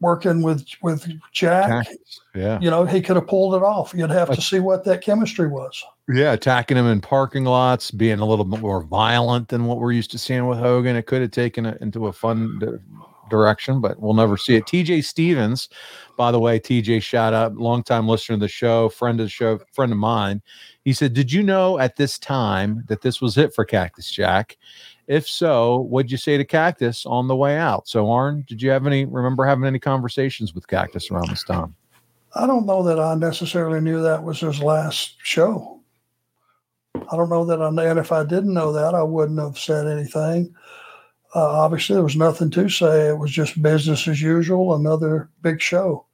[0.00, 1.86] working with with Jack.
[2.34, 3.92] Yeah, you know, he could have pulled it off.
[3.94, 5.84] You'd have to see what that chemistry was.
[6.08, 9.92] Yeah, attacking him in parking lots, being a little bit more violent than what we're
[9.92, 10.96] used to seeing with Hogan.
[10.96, 12.80] It could have taken it into a fun
[13.30, 14.66] direction, but we'll never see it.
[14.66, 15.68] TJ Stevens,
[16.16, 19.58] by the way, TJ, shout out, longtime listener of the show, friend of the show,
[19.72, 20.42] friend of mine.
[20.84, 24.58] He said, Did you know at this time that this was it for Cactus Jack?
[25.06, 27.88] If so, what'd you say to Cactus on the way out?
[27.88, 31.74] So, Arn, did you have any, remember having any conversations with Cactus around this time?
[32.36, 35.80] I don't know that I necessarily knew that was his last show.
[36.94, 39.86] I don't know that I, and if I didn't know that, I wouldn't have said
[39.86, 40.54] anything.
[41.34, 43.08] Uh, obviously, there was nothing to say.
[43.08, 46.06] It was just business as usual, another big show.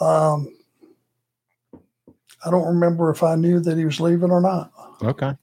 [0.00, 0.54] Um,
[2.44, 4.70] I don't remember if I knew that he was leaving or not.
[5.02, 5.34] Okay.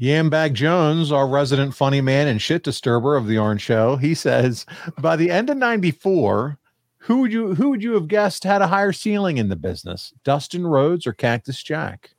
[0.00, 4.64] Yambag Jones, our resident funny man and shit disturber of the Arn Show, he says
[4.98, 6.58] by the end of '94,
[6.98, 10.14] who would you who would you have guessed had a higher ceiling in the business,
[10.24, 12.10] Dustin Rhodes or Cactus Jack?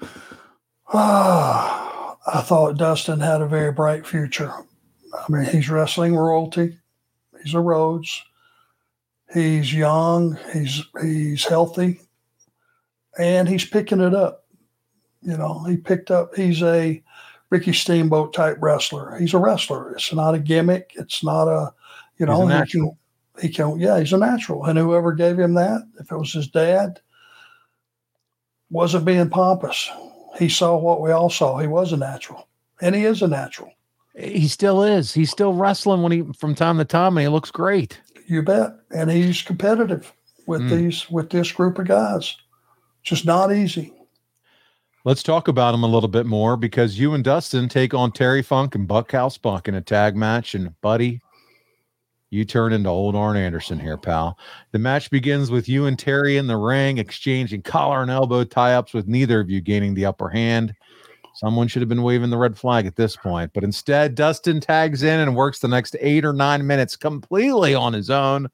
[0.92, 1.89] Ah,
[2.26, 4.52] I thought Dustin had a very bright future.
[5.12, 6.78] I mean, he's wrestling royalty.
[7.42, 8.22] He's a Rhodes.
[9.32, 10.36] He's young.
[10.52, 12.00] He's he's healthy,
[13.18, 14.44] and he's picking it up.
[15.22, 16.34] You know, he picked up.
[16.34, 17.02] He's a
[17.50, 19.16] Ricky Steamboat type wrestler.
[19.18, 19.92] He's a wrestler.
[19.92, 20.92] It's not a gimmick.
[20.96, 21.72] It's not a,
[22.18, 22.96] you know, he can,
[23.40, 23.78] he can.
[23.78, 24.64] Yeah, he's a natural.
[24.64, 27.00] And whoever gave him that, if it was his dad,
[28.70, 29.90] wasn't being pompous.
[30.38, 31.58] He saw what we all saw.
[31.58, 32.48] He was a natural,
[32.80, 33.72] and he is a natural.
[34.16, 35.14] He still is.
[35.14, 38.00] He's still wrestling when he from time to time, and he looks great.
[38.26, 38.72] You bet.
[38.90, 40.12] And he's competitive
[40.46, 40.70] with mm.
[40.70, 42.36] these with this group of guys.
[43.02, 43.94] Just not easy.
[45.04, 48.42] Let's talk about him a little bit more because you and Dustin take on Terry
[48.42, 50.54] Funk and Bunkhouse Buck in a tag match.
[50.54, 51.22] And buddy,
[52.30, 54.38] you turn into old Arn Anderson here, pal.
[54.70, 58.74] The match begins with you and Terry in the ring exchanging collar and elbow tie
[58.74, 60.74] ups with neither of you gaining the upper hand.
[61.34, 65.02] Someone should have been waving the red flag at this point, but instead, Dustin tags
[65.02, 68.48] in and works the next eight or nine minutes completely on his own.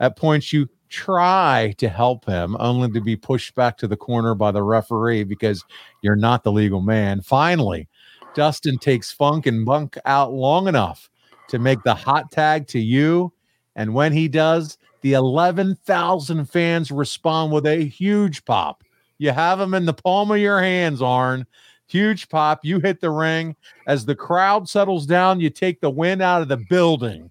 [0.00, 4.34] At points, you try to help him, only to be pushed back to the corner
[4.34, 5.64] by the referee because
[6.02, 7.20] you're not the legal man.
[7.20, 7.88] Finally,
[8.34, 11.10] Dustin takes Funk and Bunk out long enough
[11.48, 13.32] to make the hot tag to you.
[13.76, 18.82] And when he does, the 11,000 fans respond with a huge pop.
[19.18, 21.46] You have him in the palm of your hands, Arn.
[21.86, 22.64] Huge pop.
[22.64, 23.54] You hit the ring.
[23.86, 27.30] As the crowd settles down, you take the wind out of the building.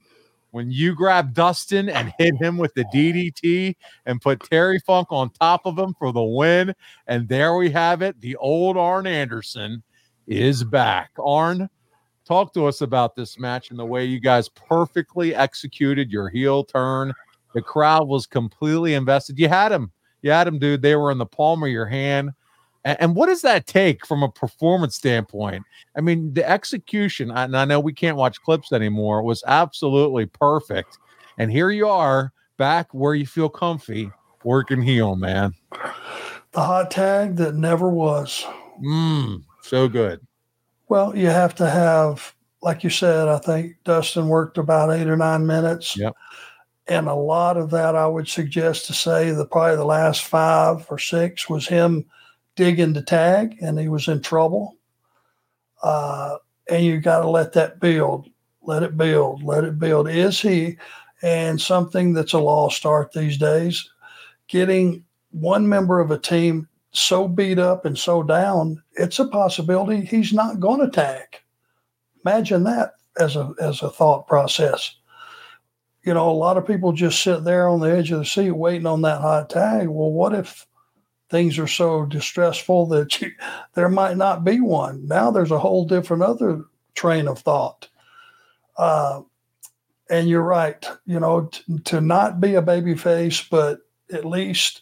[0.52, 5.32] When you grab Dustin and hit him with the DDT and put Terry Funk on
[5.32, 6.76] top of him for the win.
[7.08, 8.22] And there we have it.
[8.22, 9.82] The old Arn Anderson
[10.28, 11.10] is back.
[11.18, 11.70] Arn,
[12.26, 16.64] talk to us about this match and the way you guys perfectly executed your heel
[16.64, 17.14] turn.
[17.54, 19.38] The crowd was completely invested.
[19.38, 19.92] You had him.
[20.22, 20.82] You had him, dude.
[20.82, 22.32] They were in the palm of your hand.
[22.86, 25.64] And, and what does that take from a performance standpoint?
[25.96, 30.98] I mean, the execution, and I know we can't watch clips anymore, was absolutely perfect.
[31.38, 34.12] And here you are back where you feel comfy
[34.44, 35.54] working heel, man.
[36.52, 38.46] The hot tag that never was.
[38.84, 40.20] Mmm, so good.
[40.90, 45.18] Well, you have to have, like you said, I think Dustin worked about eight or
[45.18, 45.98] nine minutes.
[45.98, 46.14] Yep.
[46.88, 50.86] And a lot of that, I would suggest to say that probably the last five
[50.90, 52.06] or six was him
[52.56, 54.76] digging the tag and he was in trouble.
[55.82, 56.38] Uh,
[56.70, 58.30] and you got to let that build,
[58.62, 60.10] let it build, let it build.
[60.10, 60.78] Is he?
[61.22, 63.90] And something that's a lost art these days,
[64.48, 70.02] getting one member of a team so beat up and so down, it's a possibility
[70.02, 71.42] he's not going to tag.
[72.26, 74.96] Imagine that as a as a thought process.
[76.04, 78.52] You know, a lot of people just sit there on the edge of the seat
[78.52, 79.88] waiting on that hot tag.
[79.88, 80.68] Well, what if
[81.30, 83.32] things are so distressful that you,
[83.74, 85.08] there might not be one?
[85.08, 87.88] Now there's a whole different other train of thought.
[88.78, 89.22] Uh,
[90.10, 90.86] and you're right.
[91.06, 93.80] You know, t- to not be a baby face, but
[94.12, 94.82] at least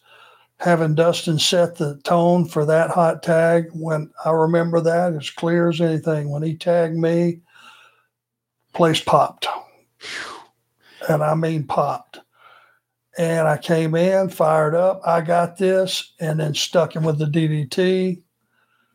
[0.62, 5.70] having Dustin set the tone for that hot tag when I remember that as clear
[5.70, 6.30] as anything.
[6.30, 7.40] When he tagged me,
[8.74, 9.48] place popped.
[11.10, 12.20] And I mean popped.
[13.18, 17.26] And I came in, fired up, I got this, and then stuck him with the
[17.26, 18.22] DDT,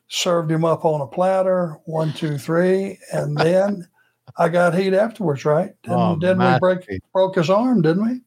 [0.09, 3.87] served him up on a platter, one, two, three, and then
[4.39, 5.73] I got heat afterwards, right?
[5.83, 8.21] Didn't, Oh, didn't we break broke his arm, didn't we?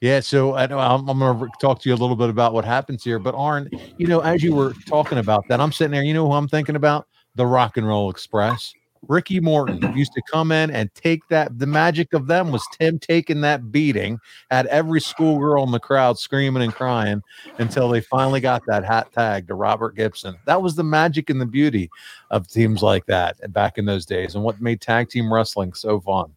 [0.00, 2.52] Yeah, so I know I'm, I'm going to talk to you a little bit about
[2.52, 3.18] what happens here.
[3.18, 6.02] But Arn, you know, as you were talking about that, I'm sitting there.
[6.02, 7.08] You know who I'm thinking about?
[7.34, 8.74] The Rock and Roll Express.
[9.08, 9.96] Ricky Morton mm-hmm.
[9.96, 11.58] used to come in and take that.
[11.58, 14.18] The magic of them was Tim taking that beating,
[14.50, 17.22] had every schoolgirl in the crowd screaming and crying
[17.58, 20.36] until they finally got that hat tag to Robert Gibson.
[20.46, 21.88] That was the magic and the beauty
[22.30, 26.00] of teams like that back in those days, and what made tag team wrestling so
[26.00, 26.32] fun.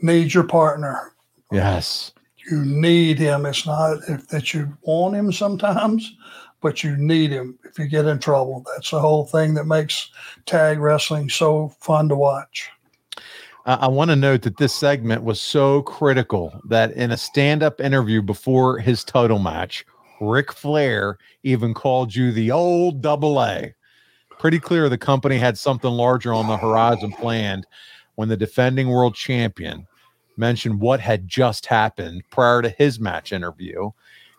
[0.00, 1.14] Need your partner.
[1.50, 2.11] Yes.
[2.50, 3.46] You need him.
[3.46, 6.14] It's not if, that you want him sometimes,
[6.60, 8.64] but you need him if you get in trouble.
[8.74, 10.10] That's the whole thing that makes
[10.46, 12.70] tag wrestling so fun to watch.
[13.64, 17.80] I, want to note that this segment was so critical that in a stand up
[17.80, 19.86] interview before his title match,
[20.20, 23.72] Ric Flair even called you the old double A.
[24.40, 27.64] Pretty clear the company had something larger on the horizon planned
[28.16, 29.86] when the defending world champion
[30.36, 33.90] mentioned what had just happened prior to his match interview.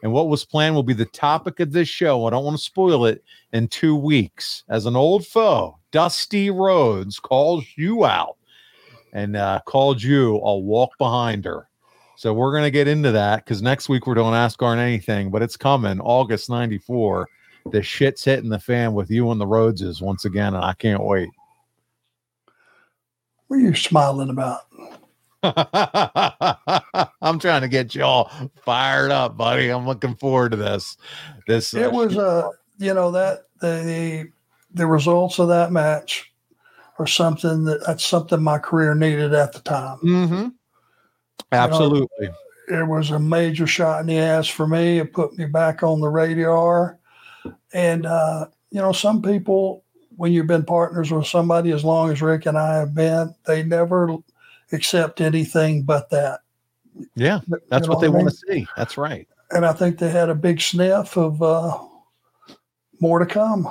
[0.01, 2.25] And what was planned will be the topic of this show.
[2.25, 3.23] I don't want to spoil it
[3.53, 4.63] in two weeks.
[4.67, 8.35] As an old foe, Dusty Rhodes calls you out
[9.13, 11.69] and uh, called you a walk behind her.
[12.17, 15.31] So we're going to get into that because next week we're doing Ask Arn Anything,
[15.31, 17.27] but it's coming August 94.
[17.71, 21.03] The shit's hitting the fan with you and the Rhodeses once again, and I can't
[21.03, 21.29] wait.
[23.47, 24.61] What are you smiling about?
[27.21, 28.31] I'm trying to get you all
[28.63, 29.69] fired up, buddy.
[29.69, 30.97] I'm looking forward to this.
[31.47, 34.31] This uh, It was uh, you know that the,
[34.73, 36.31] the results of that match
[36.99, 39.97] are something that that's something my career needed at the time.
[39.97, 40.47] hmm
[41.51, 42.29] Absolutely.
[42.69, 44.99] it was a major shot in the ass for me.
[44.99, 46.97] It put me back on the radar.
[47.73, 49.83] And, uh, you know, some people,
[50.15, 53.63] when you've been partners with somebody as long as Ric and I have been, they
[53.63, 54.17] never
[54.73, 56.41] accept anything but that.
[57.15, 58.25] Yeah, You that's know what they I mean?
[58.25, 58.67] want to see.
[58.77, 59.27] That's right.
[59.51, 61.77] And I think they had a big sniff of uh,
[62.99, 63.67] more to come.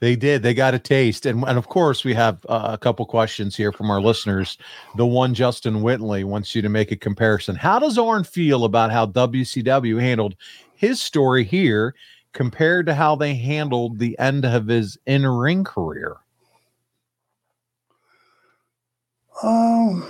[0.00, 0.42] They did.
[0.42, 3.72] They got a taste, and and of course we have uh, a couple questions here
[3.72, 4.56] from our listeners.
[4.96, 7.56] The one Justin Whitley wants you to make a comparison.
[7.56, 10.36] How does Arn feel about how WCW handled
[10.76, 11.94] his story here
[12.32, 16.18] compared to how they handled the end of his in ring career?
[19.42, 20.08] Um,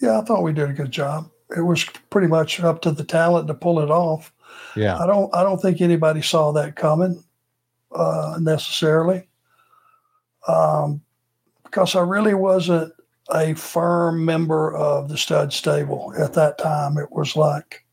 [0.00, 1.30] yeah, I thought we did a good job.
[1.56, 4.32] It was pretty much up to the talent to pull it off.
[4.74, 7.22] Yeah, I don't I don't think anybody saw that coming
[7.92, 9.28] uh, necessarily.
[10.48, 11.02] Um,
[11.64, 12.92] because I really wasn't
[13.30, 16.96] a firm member of the stud stable at that time.
[16.96, 17.84] It was like,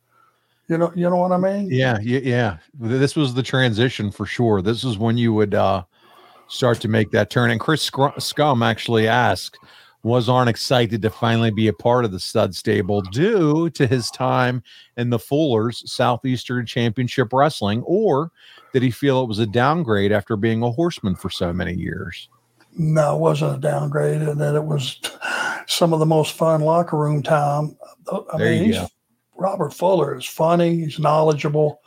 [0.70, 1.70] you know, you know what I mean?
[1.72, 2.58] Yeah, yeah, yeah.
[2.80, 4.62] This was the transition for sure.
[4.62, 5.84] This is when you would uh,
[6.48, 7.52] start to make that turn.
[7.52, 7.90] And Chris
[8.20, 9.58] Scum actually asked,
[10.04, 14.12] was Arn excited to finally be a part of the stud stable due to his
[14.12, 14.62] time
[14.98, 18.32] in the Fuller's Southeastern Championship Wrestling, or
[18.74, 22.28] did he feel it was a downgrade after being a horseman for so many years?
[22.78, 25.00] No, it wasn't a downgrade, and that it was
[25.68, 27.78] some of the most fun locker room time.
[28.08, 28.88] Uh, I there mean, you he's, go.
[29.38, 30.82] Robert Fuller is funny.
[30.82, 31.80] He's knowledgeable.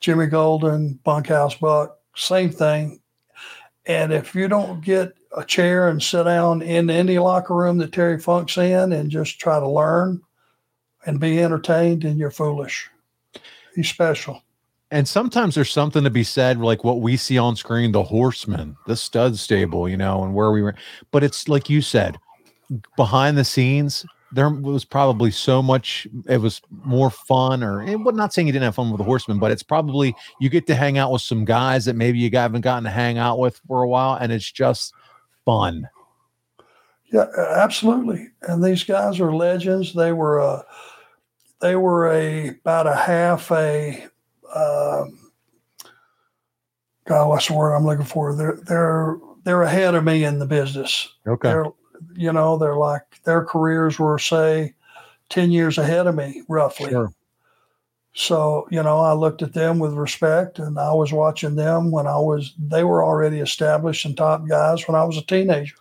[0.00, 3.00] Jimmy Golden, Bunkhouse Buck, same thing.
[3.86, 7.92] And if you don't get a chair and sit down in any locker room that
[7.92, 10.20] Terry Funk's in and just try to learn
[11.04, 12.90] and be entertained, and you're foolish.
[13.76, 14.42] He's special.
[14.90, 18.76] And sometimes there's something to be said, like what we see on screen, the horseman,
[18.86, 20.74] the stud stable, you know, and where we were.
[21.12, 22.18] But it's like you said,
[22.96, 28.32] behind the scenes, there was probably so much it was more fun or I'm not
[28.32, 30.98] saying you didn't have fun with the horseman but it's probably you get to hang
[30.98, 33.88] out with some guys that maybe you haven't gotten to hang out with for a
[33.88, 34.92] while and it's just
[35.44, 35.88] fun.
[37.12, 38.28] Yeah absolutely.
[38.42, 39.94] And these guys are legends.
[39.94, 40.62] They were uh
[41.60, 44.06] they were a about a half a
[44.54, 45.30] um
[47.06, 48.34] god what's the word i'm looking for?
[48.34, 51.14] They're they're they're ahead of me in the business.
[51.26, 51.48] Okay.
[51.48, 51.66] They're
[52.14, 54.74] you know they're like their careers were say
[55.30, 57.12] 10 years ahead of me roughly Sure.
[58.14, 62.06] so you know i looked at them with respect and i was watching them when
[62.06, 65.74] i was they were already established and top guys when i was a teenager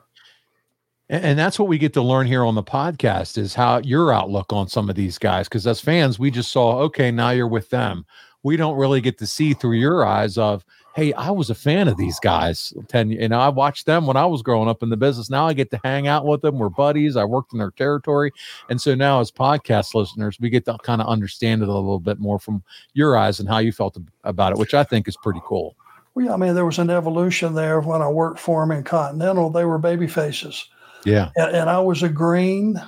[1.09, 4.11] And, and that's what we get to learn here on the podcast is how your
[4.11, 5.47] outlook on some of these guys.
[5.47, 8.05] Because as fans, we just saw, okay, now you're with them.
[8.41, 11.87] We don't really get to see through your eyes of, hey, I was a fan
[11.87, 12.73] of these guys.
[12.87, 15.29] Ten, you know, I watched them when I was growing up in the business.
[15.29, 16.57] Now I get to hang out with them.
[16.57, 17.15] We're buddies.
[17.17, 18.31] I worked in their territory,
[18.69, 21.99] and so now as podcast listeners, we get to kind of understand it a little
[21.99, 25.17] bit more from your eyes and how you felt about it, which I think is
[25.17, 25.75] pretty cool.
[26.15, 28.83] well, yeah, i mean there was an evolution there when i worked for them in
[28.85, 30.69] continental they were baby faces
[31.03, 31.29] Yeah.
[31.35, 32.81] and, and I was a green,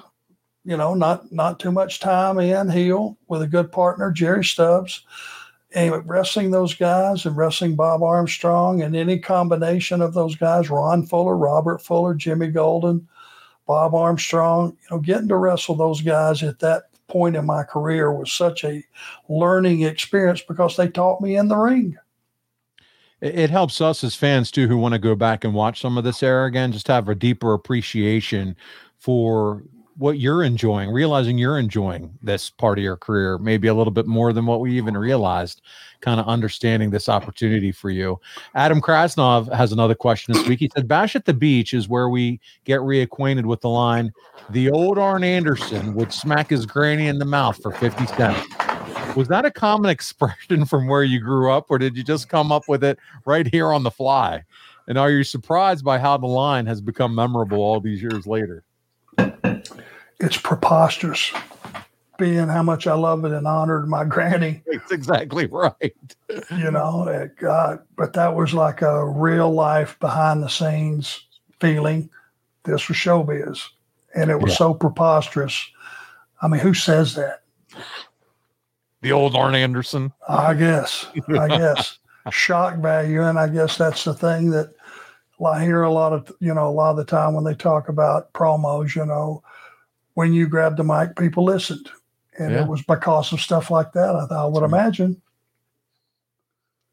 [0.63, 5.03] you know, not not too much time in heel with a good partner, Jerry Stubbs,
[5.73, 11.05] and wrestling those guys and wrestling Bob Armstrong and any combination of those guys, Ron
[11.05, 13.07] Fuller, Robert Fuller, Jimmy Golden,
[13.65, 18.11] Bob Armstrong, you know, getting to wrestle those guys at that point in my career
[18.13, 18.83] was such a
[19.29, 21.97] learning experience because they taught me in the ring.
[23.19, 26.03] It helps us as fans too, who want to go back and watch some of
[26.03, 28.55] this era again, just have a deeper appreciation
[28.97, 29.63] for
[29.97, 34.05] what you're enjoying, realizing you're enjoying this part of your career, maybe a little bit
[34.05, 35.61] more than what we even realized,
[36.01, 38.19] kind of understanding this opportunity for you.
[38.53, 40.59] Adam Krasnov has another question this week.
[40.59, 44.13] He said, Bash at the Beach is where we get reacquainted with the line,
[44.51, 48.47] the old Arn Anderson would smack his granny in the mouth for 50 cents.
[49.15, 52.51] Was that a common expression from where you grew up, or did you just come
[52.51, 54.43] up with it right here on the fly?
[54.87, 58.63] And are you surprised by how the line has become memorable all these years later?
[60.19, 61.31] It's preposterous,
[62.17, 64.63] being how much I love it and honored my granny.
[64.71, 65.93] That's exactly right.
[66.51, 71.25] you know, it, God, but that was like a real life behind the scenes
[71.59, 72.09] feeling.
[72.63, 73.61] This was showbiz,
[74.15, 74.57] and it was Yeah.
[74.57, 75.69] so preposterous.
[76.41, 77.43] I mean, who says that?
[79.01, 80.11] The old Arn Anderson.
[80.27, 81.99] I guess, I guess,
[82.31, 84.73] shock value, and I guess that's the thing that
[85.45, 87.89] I hear a lot of, you know, a lot of the time when they talk
[87.89, 88.95] about promos.
[88.95, 89.43] You know,
[90.17, 91.91] when you grabbed the mic, people listened,
[92.39, 92.63] and Yeah.
[92.63, 94.15] it was because of stuff like that.
[94.15, 95.21] I, I would imagine.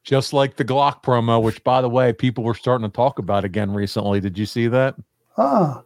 [0.05, 3.43] Just like the Glock promo, which by the way, people were starting to talk about
[3.43, 4.21] again recently.
[4.21, 4.97] Did you see that?
[5.39, 5.83] Ah,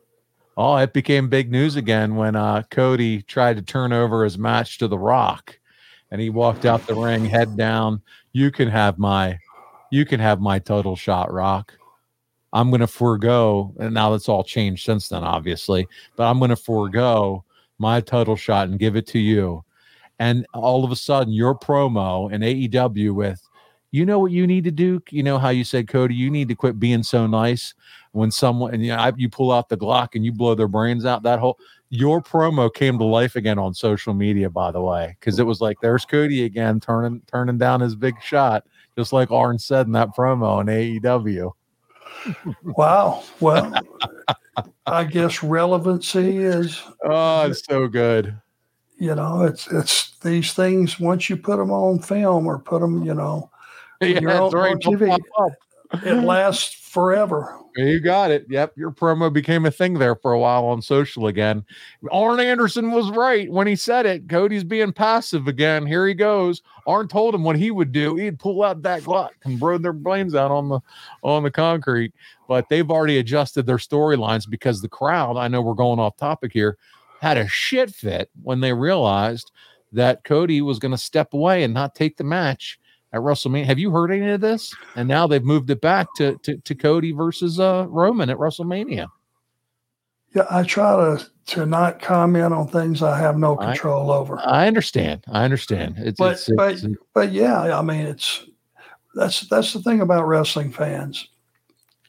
[0.57, 4.78] Oh, it became big news again when uh, Cody tried to turn over his match
[4.78, 5.57] to The Rock,
[6.11, 8.03] and he walked out the ring, head down.
[8.32, 9.39] You can have my,
[9.93, 11.78] you can have my total shot, Rock.
[12.53, 15.87] I'm going to forego, and now that's all changed since then, obviously.
[16.17, 17.45] But I'm going to forego
[17.79, 19.65] my title shot and give it to you.
[20.19, 23.41] And all of a sudden, your promo in AEW with,
[23.91, 25.01] you know what you need to do.
[25.11, 27.75] You know how you said, Cody, you need to quit being so nice
[28.13, 30.69] when someone and you, know, I- you pull out the Glock and you blow their
[30.69, 31.23] brains out.
[31.23, 31.59] That whole
[31.91, 35.61] your promo came to life again on social media, by the way, because it was
[35.61, 38.65] like there's Cody again turning turning down his big shot,
[38.97, 41.53] just like Arn said in that promo in AEW.
[42.63, 43.25] Wow.
[43.41, 43.73] Well,
[44.87, 48.35] I guess relevancy is, Oh, it's so good.
[48.99, 53.03] you know, it's it's these things once you put them on film or put them,
[53.05, 53.51] you know,
[54.01, 55.19] Yeah, on- on TV.
[56.05, 57.59] It lasts forever.
[57.79, 58.45] You got it.
[58.49, 58.76] Yep.
[58.76, 61.64] Your promo became a thing there for a while on social again.
[62.11, 64.29] Arn Anderson was right when he said it.
[64.29, 65.87] Cody's being passive again.
[65.87, 66.62] Here he goes.
[66.89, 68.16] Arn told him what he would do.
[68.16, 70.81] He'd pull out that Glock and blow their brains out on the
[71.22, 72.12] on the concrete.
[72.49, 76.53] But they've already adjusted their storylines because the crowd, I know we're going off topic
[76.53, 76.79] here,
[77.20, 79.53] had a shit fit when they realized
[79.93, 82.81] that Cody was going to step away and not take the match
[83.13, 83.65] at WrestleMania.
[83.65, 84.75] Have you heard any of this?
[84.97, 89.09] And now they've moved it back to to, to Cody versus uh, Roman at WrestleMania.
[90.35, 94.39] Yeah, I try to to not comment on things I have no I- control over.
[94.45, 95.25] I understand.
[95.29, 95.95] I understand.
[95.99, 98.45] It's, but it's, but it's but yeah, I mean it's
[99.15, 101.29] that's that's the thing about wrestling fans.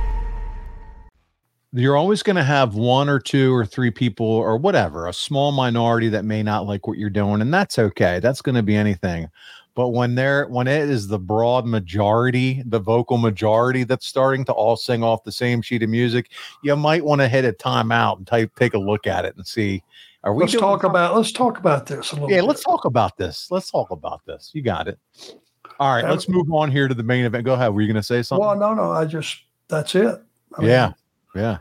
[1.73, 5.51] You're always going to have one or two or three people or whatever, a small
[5.51, 8.19] minority that may not like what you're doing, and that's okay.
[8.19, 9.29] That's going to be anything.
[9.73, 14.51] But when they're when it is the broad majority, the vocal majority that's starting to
[14.51, 18.17] all sing off the same sheet of music, you might want to hit a timeout
[18.17, 19.81] and type, take a look at it and see.
[20.23, 22.29] Are we Let's doing talk about let's talk about this a little.
[22.29, 22.47] Yeah, bit.
[22.47, 23.49] let's talk about this.
[23.49, 24.51] Let's talk about this.
[24.53, 24.99] You got it.
[25.79, 27.45] All right, let's move on here to the main event.
[27.45, 27.73] Go ahead.
[27.73, 28.45] Were you going to say something?
[28.45, 28.91] Well, no, no.
[28.91, 30.21] I just that's it.
[30.57, 30.91] I mean, yeah,
[31.35, 31.59] yeah.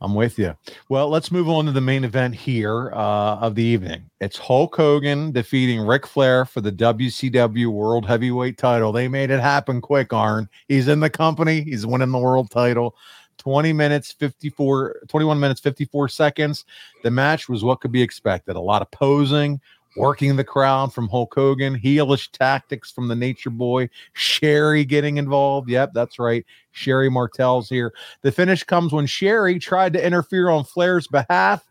[0.00, 0.54] I'm with you.
[0.90, 4.10] Well, let's move on to the main event here uh, of the evening.
[4.20, 8.92] It's Hulk Hogan defeating Ric Flair for the WCW World Heavyweight title.
[8.92, 10.48] They made it happen quick, Arn.
[10.68, 12.94] He's in the company, he's winning the world title.
[13.38, 16.64] 20 minutes, 54, 21 minutes, 54 seconds.
[17.02, 18.56] The match was what could be expected.
[18.56, 19.60] A lot of posing,
[19.96, 25.68] working the crowd from Hulk Hogan, heelish tactics from the Nature Boy, Sherry getting involved.
[25.70, 26.44] Yep, that's right.
[26.74, 27.94] Sherry Martel's here.
[28.22, 31.64] The finish comes when Sherry tried to interfere on Flair's behalf,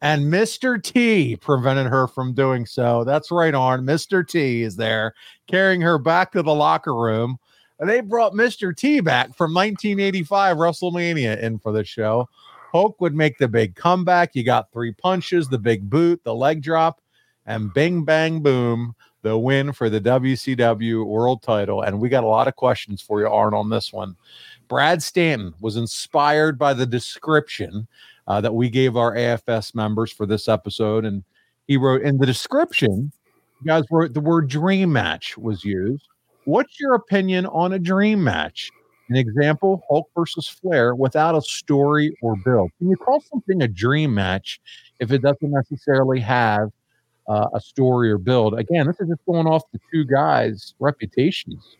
[0.00, 0.82] and Mr.
[0.82, 3.04] T prevented her from doing so.
[3.04, 3.84] That's right, Arn.
[3.84, 4.26] Mr.
[4.26, 5.14] T is there
[5.46, 7.38] carrying her back to the locker room.
[7.78, 8.74] And they brought Mr.
[8.74, 12.28] T back from 1985 WrestleMania in for the show.
[12.72, 14.34] Hulk would make the big comeback.
[14.34, 17.00] You got three punches, the big boot, the leg drop,
[17.44, 18.94] and bing, bang, boom,
[19.26, 21.82] the win for the WCW world title.
[21.82, 24.14] And we got a lot of questions for you, Arn, on this one.
[24.68, 27.88] Brad Stanton was inspired by the description
[28.28, 31.04] uh, that we gave our AFS members for this episode.
[31.04, 31.24] And
[31.66, 33.10] he wrote in the description,
[33.64, 36.06] guys wrote the word dream match was used.
[36.44, 38.70] What's your opinion on a dream match?
[39.08, 42.70] An example: Hulk versus Flair without a story or build.
[42.78, 44.60] Can you call something a dream match
[45.00, 46.70] if it doesn't necessarily have
[47.28, 48.58] uh, a story or build?
[48.58, 51.76] Again, this is just going off the two guys' reputations.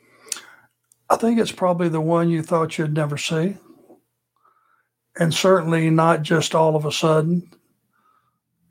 [1.09, 3.57] I think it's probably the one you thought you'd never see.
[5.19, 7.51] And certainly not just all of a sudden.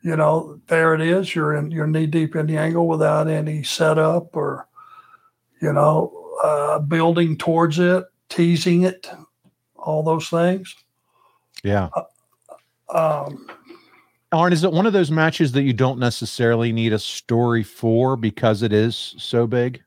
[0.04, 1.34] You know, there it is.
[1.34, 4.68] You're in you're knee deep in the angle without any setup or,
[5.62, 9.10] you know, uh, building towards it, teasing it,
[9.76, 10.76] all those things.
[11.64, 11.90] Yeah.
[12.94, 13.50] Uh, um,
[14.36, 18.18] Arn, is it one of those matches that you don't necessarily need a story for
[18.18, 19.82] because it is so big?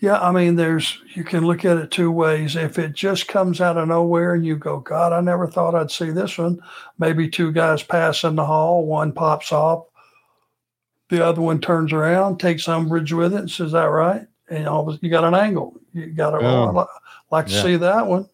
[0.00, 2.54] Yeah, I mean, there's you can look at it two ways.
[2.54, 5.90] If it just comes out of nowhere and you go, God, I never thought I'd
[5.90, 6.60] see this one.
[6.98, 9.86] Maybe two guys pass in the hall, one pops off,
[11.08, 14.88] the other one turns around, takes umbrage with it, and says, "That right?" And all
[14.88, 15.80] of you got an angle.
[15.94, 16.88] You got to oh, like,
[17.30, 17.62] like to yeah.
[17.62, 18.28] see that one.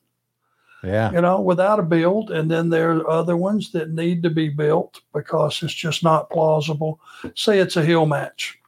[0.82, 4.30] Yeah, you know, without a build, and then there are other ones that need to
[4.30, 7.00] be built because it's just not plausible.
[7.34, 8.58] Say it's a heel match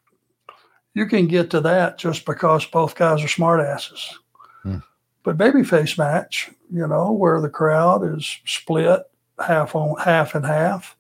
[0.95, 4.15] you can get to that just because both guys are smartasses.
[4.63, 4.79] Hmm.
[5.25, 9.03] But babyface match, you know, where the crowd is split
[9.39, 10.97] half on half and half.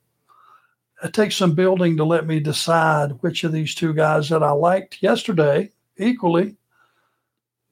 [1.02, 4.50] It takes some building to let me decide which of these two guys that I
[4.50, 6.56] liked yesterday equally.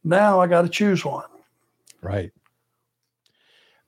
[0.05, 1.25] Now I got to choose one.
[2.03, 2.33] Right.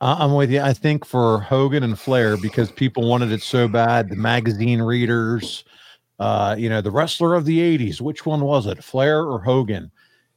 [0.05, 0.61] I'm with you.
[0.61, 5.65] I think for Hogan and Flair, because people wanted it so bad, the magazine readers,
[6.19, 9.91] uh, you know, the wrestler of the 80s, which one was it, Flair or Hogan?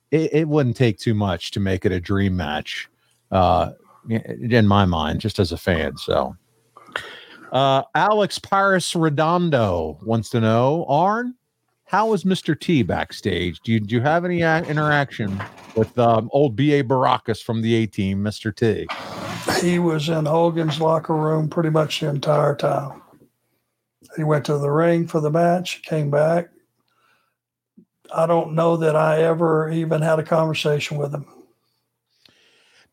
[0.10, 2.88] It, it wouldn't take too much to make it a dream match,
[3.32, 3.72] uh,
[4.10, 5.98] in my mind, just as a fan.
[5.98, 6.38] So,
[7.52, 11.36] uh, Alex Paris Redondo wants to know, Arn,
[11.84, 12.58] how was Mr.
[12.58, 13.60] T backstage?
[13.62, 15.42] Do you, do you have any a- interaction
[15.76, 16.86] with um, old B.A.
[16.86, 18.56] Baracus from the A team, Mr.
[18.56, 18.88] T?
[19.62, 23.02] He was in Hogan's locker room pretty much the entire time.
[24.16, 26.50] He went to the ring for the match, came back.
[28.14, 31.26] I don't know that I ever even had a conversation with him.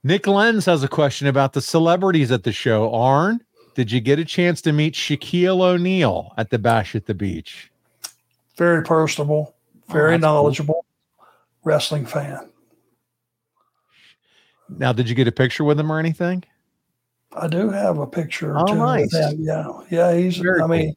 [0.03, 2.93] Nick Lenz has a question about the celebrities at the show.
[2.93, 3.41] Arn,
[3.75, 7.71] did you get a chance to meet Shaquille O'Neal at the Bash at the Beach?
[8.57, 9.55] Very personable,
[9.89, 10.85] very oh, knowledgeable,
[11.19, 11.27] cool.
[11.65, 12.51] wrestling fan.
[14.69, 16.45] Now, did you get a picture with him or anything?
[17.33, 18.57] I do have a picture.
[18.57, 19.15] Oh, nice.
[19.39, 20.17] Yeah, yeah.
[20.17, 20.37] He's.
[20.37, 20.97] Very I mean,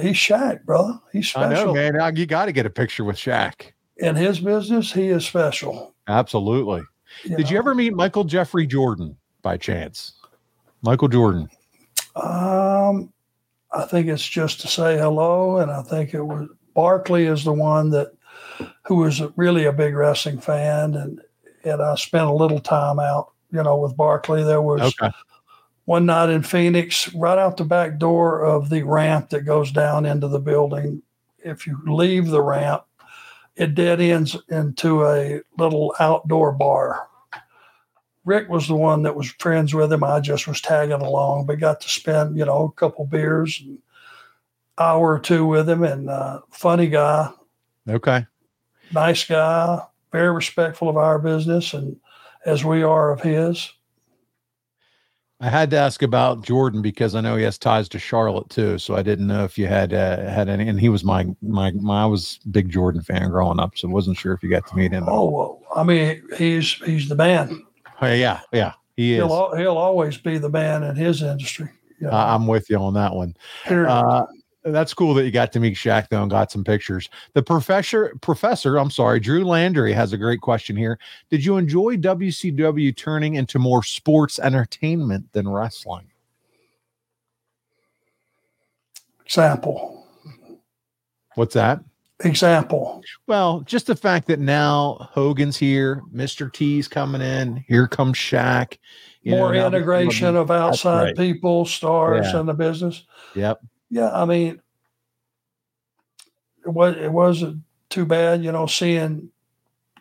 [0.00, 0.98] he's Shaq, brother.
[1.12, 1.50] He's special.
[1.50, 2.16] I know, man.
[2.16, 3.72] You got to get a picture with Shaq.
[3.98, 5.94] In his business, he is special.
[6.06, 6.82] Absolutely.
[7.24, 7.50] You Did know?
[7.50, 10.12] you ever meet Michael Jeffrey Jordan by chance?
[10.82, 11.48] Michael Jordan.
[12.14, 13.12] Um,
[13.72, 17.52] I think it's just to say hello, and I think it was Barkley is the
[17.52, 18.12] one that
[18.84, 21.20] who was really a big wrestling fan, and
[21.66, 24.42] and I spent a little time out, you know, with Barkley.
[24.42, 25.10] There was okay
[25.86, 30.04] one night in Phoenix, right out the back door of the ramp that goes down
[30.04, 31.00] into the building.
[31.38, 32.84] If you leave the ramp,
[33.54, 37.08] it dead ends into a little outdoor bar.
[38.24, 40.02] Ric was the one that was friends with him.
[40.02, 43.78] I just was tagging along, but got to spend, you know, a couple beers and
[44.78, 47.30] hour or two with him and uh, funny guy.
[47.88, 48.26] Okay.
[48.92, 49.80] Nice guy,
[50.16, 51.94] very respectful of our business and
[52.46, 53.70] as we are of his.
[55.40, 58.78] I had to ask about Jordan because I know he has ties to Charlotte too.
[58.78, 60.66] So I didn't know if you had uh, had any.
[60.66, 62.04] And he was my my my.
[62.04, 64.92] I was big Jordan fan growing up, so wasn't sure if you got to meet
[64.92, 65.04] him.
[65.06, 67.62] Oh well, I mean, he's he's the man.
[68.00, 69.18] Oh, yeah, yeah, he is.
[69.18, 71.68] He'll he'll always be the man in his industry.
[72.00, 72.10] Know?
[72.10, 73.36] I'm with you on that one.
[73.66, 74.24] Uh,
[74.74, 77.08] that's cool that you got to meet Shaq though and got some pictures.
[77.34, 80.98] The professor, professor, I'm sorry, Drew Landry has a great question here.
[81.30, 86.10] Did you enjoy WCW turning into more sports entertainment than wrestling?
[89.24, 90.06] Example.
[91.34, 91.80] What's that?
[92.20, 93.02] Example.
[93.26, 96.50] Well, just the fact that now Hogan's here, Mr.
[96.50, 98.78] T's coming in, here comes Shaq.
[99.24, 101.16] More know, integration of outside right.
[101.16, 102.40] people, stars yeah.
[102.40, 103.04] in the business.
[103.34, 103.60] Yep.
[103.90, 104.60] Yeah, I mean,
[106.64, 109.30] it was it wasn't too bad, you know, seeing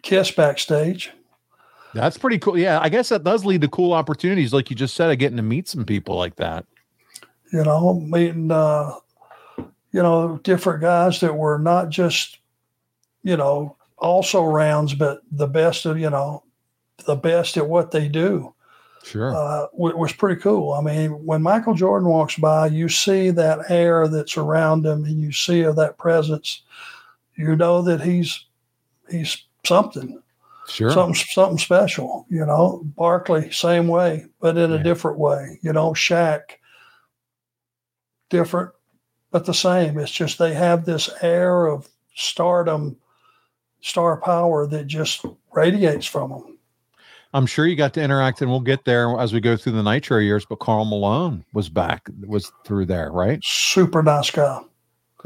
[0.01, 1.11] Kiss backstage.
[1.93, 2.57] That's pretty cool.
[2.57, 5.37] Yeah, I guess that does lead to cool opportunities, like you just said, of getting
[5.37, 6.65] to meet some people like that.
[7.53, 8.95] You know, meeting uh,
[9.57, 12.39] you know different guys that were not just
[13.23, 16.43] you know also rounds, but the best of you know
[17.05, 18.54] the best at what they do.
[19.05, 19.35] Sure.
[19.35, 20.73] Uh, was pretty cool.
[20.73, 25.21] I mean, when Michael Jordan walks by, you see that air that's around him, and
[25.21, 26.63] you see that presence.
[27.35, 28.45] You know that he's
[29.09, 30.21] he's something.
[30.67, 30.89] Sure.
[30.89, 32.81] Something something special, you know.
[32.97, 35.59] Barkley, same way, but in a different way.
[35.61, 36.41] You know, Shaq,
[38.31, 38.71] different,
[39.29, 39.99] but the same.
[39.99, 42.97] It's just they have this air of stardom,
[43.81, 46.54] star power that just radiates from them.
[47.35, 49.83] I'm sure you got to interact, and we'll get there as we go through the
[49.83, 50.45] Nitro years.
[50.45, 53.43] But Karl Malone was back, was through there, right?
[53.43, 54.61] Super nice guy.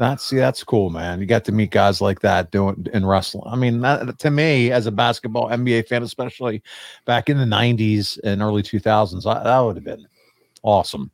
[0.00, 1.20] That's see, that's cool, man.
[1.20, 3.44] You got to meet guys like that doing in wrestling.
[3.46, 6.62] I mean, that, to me, as a basketball NBA fan, especially
[7.04, 10.08] back in the '90s and early 2000s, I, that would have been
[10.64, 11.12] awesome.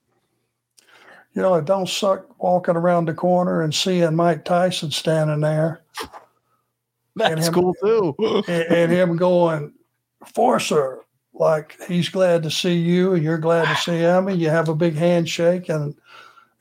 [1.35, 5.83] You know, it don't suck walking around the corner and seeing Mike Tyson standing there
[7.17, 8.15] That's him- cool too.
[8.49, 9.75] and, and him going,
[10.35, 11.01] Forcer,
[11.35, 14.69] like he's glad to see you and you're glad to see him, and you have
[14.69, 15.95] a big handshake and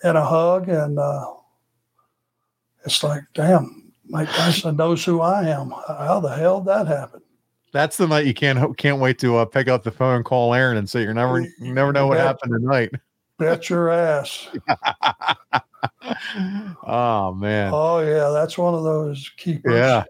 [0.04, 1.26] and a hug, and uh,
[2.86, 5.74] it's like, damn, Mike Tyson knows who I am.
[5.88, 7.22] How the hell did that happen?
[7.72, 10.78] That's the night you can't can't wait to uh, pick up the phone, call Aaron,
[10.78, 12.92] and say you're never you never know what Bet- happened tonight.
[13.38, 14.48] Bet your ass.
[16.88, 17.72] oh man.
[17.74, 19.74] Oh yeah, that's one of those keepers.
[19.74, 20.04] Yeah.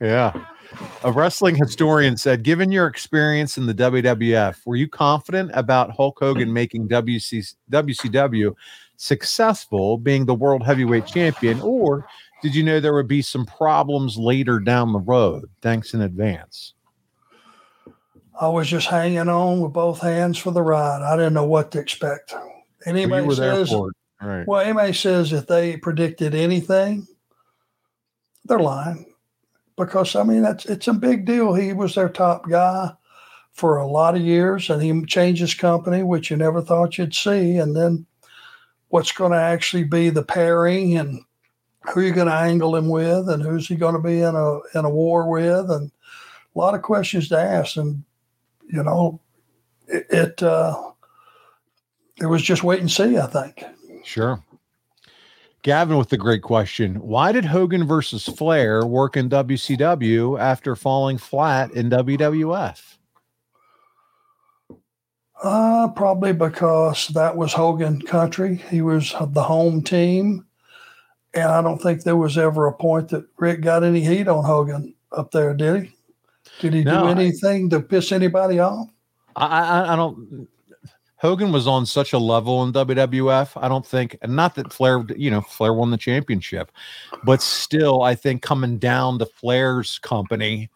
[0.00, 0.44] Yeah.
[1.04, 6.18] A wrestling historian said, given your experience in the WWF, were you confident about Hulk
[6.18, 8.54] Hogan making WC, WCW
[8.96, 12.06] successful, being the world heavyweight champion, or
[12.42, 15.48] did you know there would be some problems later down the road?
[15.62, 16.74] Thanks in advance.
[18.40, 21.02] I was just hanging on with both hands for the ride.
[21.02, 22.32] I didn't know what to expect.
[22.32, 22.52] Well,
[22.86, 23.96] Anybody there says, for it.
[24.20, 24.46] All right.
[24.46, 27.06] well, anybody says if they predicted anything,
[28.44, 29.13] they're lying.
[29.76, 31.54] Because I mean, that's it's a big deal.
[31.54, 32.92] He was their top guy
[33.52, 37.14] for a lot of years, and he changed his company, which you never thought you'd
[37.14, 37.56] see.
[37.56, 38.06] And then,
[38.88, 41.22] what's going to actually be the pairing, and
[41.92, 44.58] who you're going to angle him with, and who's he going to be in a
[44.78, 45.90] in a war with, and
[46.54, 47.76] a lot of questions to ask.
[47.76, 48.04] And
[48.68, 49.20] you know,
[49.88, 50.92] it, it uh,
[52.20, 53.18] it was just wait and see.
[53.18, 53.64] I think.
[54.04, 54.42] Sure.
[55.64, 56.96] Gavin with the great question.
[56.96, 62.98] Why did Hogan versus Flair work in WCW after falling flat in WWF?
[65.42, 68.56] Uh, probably because that was Hogan country.
[68.70, 70.44] He was the home team.
[71.32, 74.44] And I don't think there was ever a point that Ric got any heat on
[74.44, 75.90] Hogan up there, did he?
[76.60, 78.88] Did he No, do I- anything to piss anybody off?
[79.34, 80.46] I, I I don't.
[81.24, 83.52] Hogan was on such a level in WWF.
[83.56, 86.70] I don't think, and not that Flair, you know, Flair won the championship,
[87.24, 90.68] but still, I think coming down to Flair's company,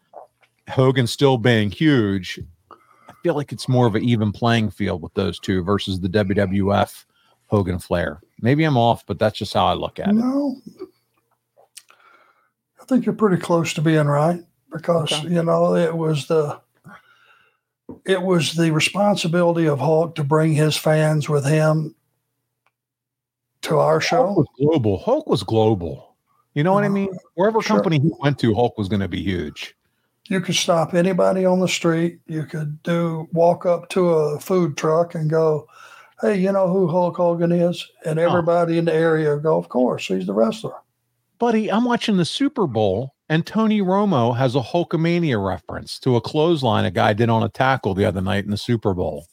[0.70, 2.40] Hogan still being huge,
[2.70, 6.09] I feel like it's more of an even playing field with those two versus the
[6.09, 7.05] WWF
[7.49, 8.22] Hogan Flair.
[8.40, 10.14] Maybe I'm off, but that's just how I look at it.
[10.14, 10.57] No.
[12.80, 14.40] I think you're pretty close to being right
[14.72, 15.28] because, Okay.
[15.28, 16.59] you know, it was the
[18.05, 21.95] it was the responsibility of Hulk to bring his fans with him
[23.62, 24.26] to our show.
[24.26, 24.99] Hulk was global.
[24.99, 26.16] Hulk was global.
[26.55, 27.18] You know what I uh, mean?
[27.34, 27.76] Wherever Sure.
[27.76, 29.74] company he went to, Hulk was going to be huge.
[30.28, 32.18] You could stop anybody on the street.
[32.26, 35.66] You could do walk up to a food truck and go,
[36.20, 40.07] "Hey, you know who Hulk Hogan is?" And everybody in the area go, "Of course,
[40.07, 40.74] he's the wrestler."
[41.39, 46.20] Buddy, I'm watching the Super Bowl, and Tony Romo has a Hulkamania reference to a
[46.20, 49.26] clothesline a guy did on a tackle the other night in the Super Bowl.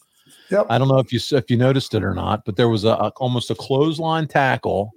[0.52, 0.68] Yep.
[0.70, 2.90] I don't know if you if you noticed it or not, but there was a,
[2.90, 4.92] a- almost a clothesline tackle,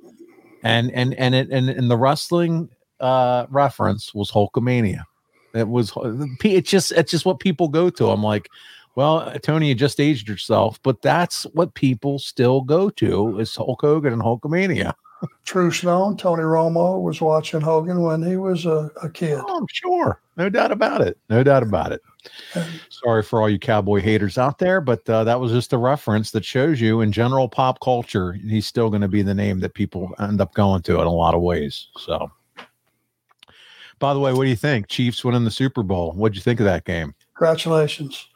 [0.62, 2.68] and and and it and, and the wrestling
[3.00, 5.04] uh, reference was Hulkamania.
[5.54, 5.92] It was
[6.44, 8.08] it's just it's just what people go to.
[8.08, 8.48] I'm like,
[8.94, 13.80] well, Tony, you just aged yourself, but that's what people still go to is Hulk
[13.80, 14.92] Hogan and Hulkamania.
[15.44, 19.40] True Stone, Tony Romo was watching Hogan when he was a, a kid.
[19.44, 20.20] Oh, I'm sure.
[20.36, 21.18] No doubt about it.
[21.28, 22.02] No doubt about it.
[22.90, 26.30] Sorry for all you cowboy haters out there, but uh, that was just a reference
[26.32, 29.74] that shows you in general pop culture, he's still going to be the name that
[29.74, 31.88] people end up going to in a lot of ways.
[31.96, 32.30] So,
[33.98, 34.88] by the way, what do you think?
[34.88, 36.12] Chiefs winning the Super Bowl.
[36.12, 37.14] What'd you think of that game?
[37.34, 38.28] Congratulations.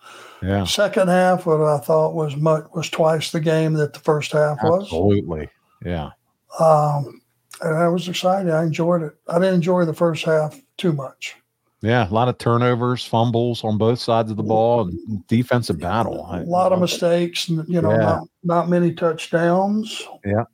[0.42, 4.32] Yeah, Second half, what I thought was much, was twice the game that the first
[4.32, 4.84] half was.
[4.84, 5.48] absolutely.
[5.84, 6.10] Yeah.
[6.58, 7.20] Um,
[7.60, 8.52] and I was excited.
[8.52, 9.14] I enjoyed it.
[9.28, 11.36] I didn't enjoy the first half too much.
[11.80, 16.24] Yeah, a lot of turnovers, fumbles on both sides of the ball, and defensive battle.
[16.30, 17.96] I- A lot of mistakes, and you know, Yeah.
[17.96, 20.06] not, not many touchdowns.
[20.24, 20.44] Yeah.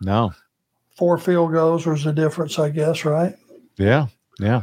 [0.00, 0.32] No.
[0.96, 3.36] Four field goals was the difference, I guess, right?
[3.76, 4.06] Yeah,
[4.40, 4.62] yeah.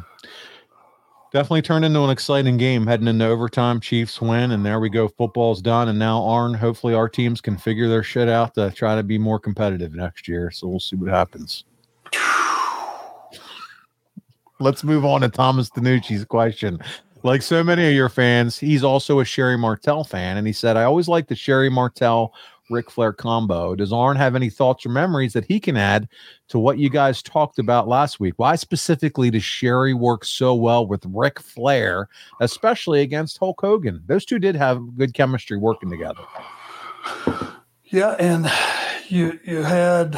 [1.31, 3.79] Definitely turned into an exciting game heading into overtime.
[3.79, 5.07] Chiefs win, and there we go.
[5.07, 6.53] Football's done, and now Arn.
[6.53, 10.27] Hopefully, our teams can figure their shit out to try to be more competitive next
[10.27, 10.51] year.
[10.51, 11.63] So we'll see what happens.
[14.59, 16.81] Let's move on to Thomas Danucci's question.
[17.23, 20.37] like so many of your fans, he's also a Sherry Martel fan.
[20.37, 22.33] And he said, I always like the Sherry Martel
[22.71, 23.75] Ric Flair combo.
[23.75, 26.07] Does Arn have any thoughts or memories that he can add
[26.47, 28.33] to what you guys talked about last week?
[28.37, 32.07] Why specifically does Sherry work so well with Ric Flair,
[32.39, 34.01] especially against Hulk Hogan?
[34.07, 36.23] Those two did have good chemistry working together.
[37.85, 38.49] Yeah, and
[39.09, 40.13] you you had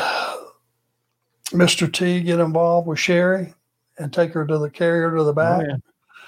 [1.51, 1.91] Mr.
[1.91, 3.53] T get involved with Sherry
[3.97, 5.65] and take her to the carrier to the oh, back.
[5.69, 5.77] Oh,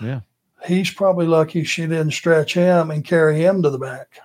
[0.01, 0.07] yeah.
[0.07, 0.19] yeah.
[0.67, 4.19] He's probably lucky she didn't stretch him and carry him to the back.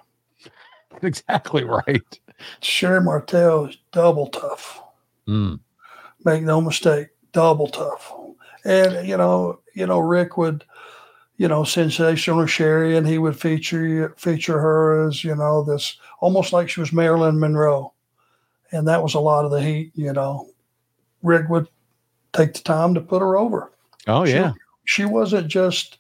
[1.03, 2.21] exactly right.
[2.61, 4.83] Sherri Martel is double tough.
[5.29, 5.61] Mm.
[6.25, 8.13] Make no mistake, double tough.
[8.65, 10.65] And you know, you know, Ric would,
[11.37, 16.53] you know, sensational Sherri, and he would feature feature her as you know this almost
[16.53, 17.93] like she was Marilyn Monroe,
[18.73, 19.93] and that was a lot of the heat.
[19.95, 20.49] You know,
[21.23, 21.69] Ric would
[22.33, 23.73] take the time to put her over.
[24.07, 24.53] Oh yeah,
[24.85, 25.99] she, she wasn't just,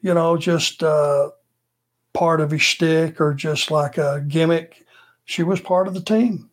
[0.00, 0.82] you know, just.
[0.82, 1.30] uh
[2.14, 4.84] part of his shtick or just like a gimmick.
[5.24, 6.50] She was part of the team.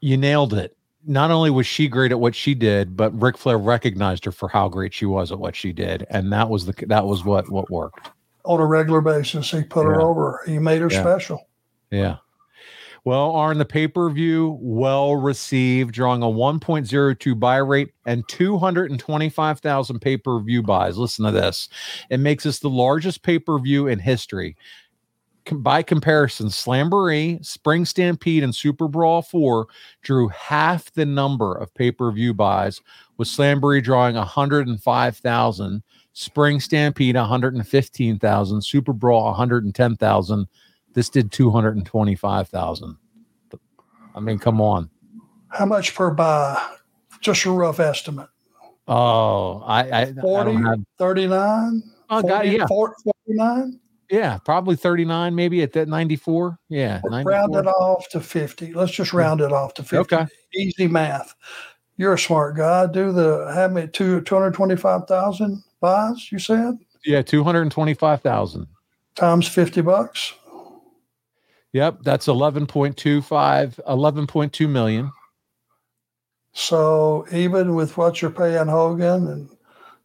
[0.00, 0.76] You nailed it.
[1.06, 4.48] Not only was she great at what she did, but Ric Flair recognized her for
[4.48, 7.50] how great she was at what she did, and that was the that was what
[7.50, 8.10] what worked
[8.44, 9.50] on a regular basis.
[9.50, 9.94] He put yeah.
[9.94, 10.42] her over.
[10.46, 11.00] He made her yeah.
[11.00, 11.48] special.
[11.90, 12.16] Yeah.
[13.04, 20.00] Well, Arn the pay per view well received, drawing a 1.02 buy rate and 225,000
[20.00, 20.96] pay per view buys.
[20.96, 21.68] Listen to this.
[22.08, 24.56] It makes us the largest pay per view in history.
[25.52, 29.66] By comparison, Slamboree, Spring Stampede, and Super Brawl 4
[30.00, 32.80] drew half the number of pay per view buys,
[33.18, 35.82] with Slamboree drawing 105,000,
[36.14, 40.46] Spring Stampede 115,000, Super Brawl 110,000
[40.94, 42.96] this did 225,000.
[44.14, 44.90] I mean, come on.
[45.48, 46.60] How much per buy?
[47.20, 48.28] Just a rough estimate.
[48.86, 51.82] Oh, I, I 40, I have, 39?
[52.10, 52.66] Oh, 40, God, yeah.
[52.66, 53.80] 49?
[54.10, 56.58] Yeah, probably 39, maybe at that 94.
[56.68, 57.00] Yeah.
[57.04, 57.32] 94.
[57.32, 58.74] Round it off to 50.
[58.74, 60.14] Let's just round it off to 50.
[60.14, 60.26] Okay.
[60.54, 61.34] Easy math.
[61.96, 62.86] You're a smart guy.
[62.86, 66.74] Do the, have me two, 225,000 buys, you said?
[67.04, 68.66] Yeah, 225,000.
[69.14, 70.34] Times 50 bucks.
[71.74, 75.10] Yep, that's 11.25 11.2 million.
[76.52, 79.50] So even with what you're paying Hogan and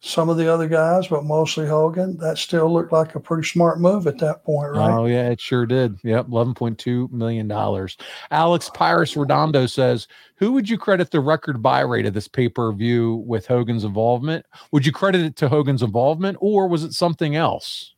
[0.00, 3.78] some of the other guys, but mostly Hogan, that still looked like a pretty smart
[3.78, 4.90] move at that point, right?
[4.90, 5.96] Oh yeah, it sure did.
[6.02, 7.96] Yep, eleven point two million dollars.
[8.32, 12.48] Alex Pyrus Redondo says, "Who would you credit the record buy rate of this pay
[12.48, 14.44] per view with Hogan's involvement?
[14.72, 17.94] Would you credit it to Hogan's involvement, or was it something else?"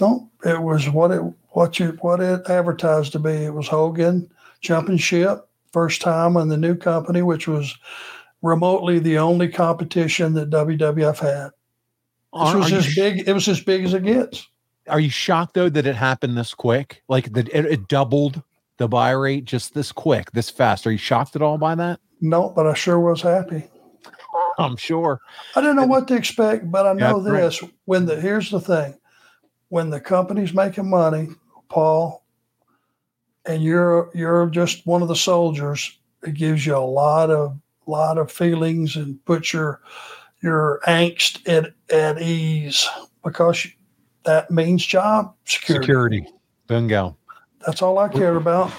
[0.00, 3.30] No, it was what it what you what it advertised to be.
[3.30, 4.30] It was Hogan
[4.60, 7.76] jumping ship, first time in the new company, which was
[8.42, 11.50] remotely the only competition that WWF had.
[12.32, 13.28] This was as sh- big.
[13.28, 14.48] It was as big as it gets.
[14.88, 17.02] Are you shocked though that it happened this quick?
[17.08, 18.42] Like that it, it doubled
[18.76, 20.86] the buy rate just this quick, this fast.
[20.86, 22.00] Are you shocked at all by that?
[22.20, 23.64] No, but I sure was happy.
[24.58, 25.20] I'm sure.
[25.56, 27.62] I didn't know what to expect, but I know yeah, this.
[27.86, 28.94] When the here's the thing,
[29.68, 31.28] when the company's making money,
[31.68, 32.24] Paul,
[33.46, 38.18] and you're you're just one of the soldiers, it gives you a lot of lot
[38.18, 39.80] of feelings and puts your
[40.42, 42.88] your angst at, at ease
[43.22, 43.66] because
[44.24, 45.84] that means job security.
[45.84, 46.26] Security.
[46.66, 47.16] Bingo.
[47.66, 48.72] That's all I cared about.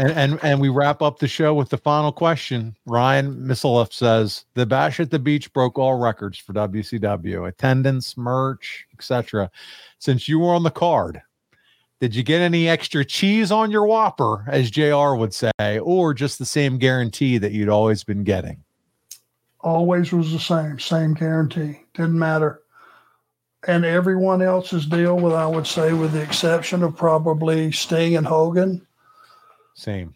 [0.00, 2.74] And, and and we wrap up the show with the final question.
[2.86, 8.86] Ryan Misselif says the bash at the beach broke all records for WCW attendance, merch,
[8.94, 9.50] etc.
[9.98, 11.20] Since you were on the card,
[12.00, 16.38] did you get any extra cheese on your Whopper, as JR would say, or just
[16.38, 18.64] the same guarantee that you'd always been getting?
[19.60, 21.80] Always was the same, same guarantee.
[21.92, 22.62] Didn't matter.
[23.66, 28.26] And everyone else's deal, with I would say, with the exception of probably Sting and
[28.26, 28.86] Hogan.
[29.74, 30.14] Same.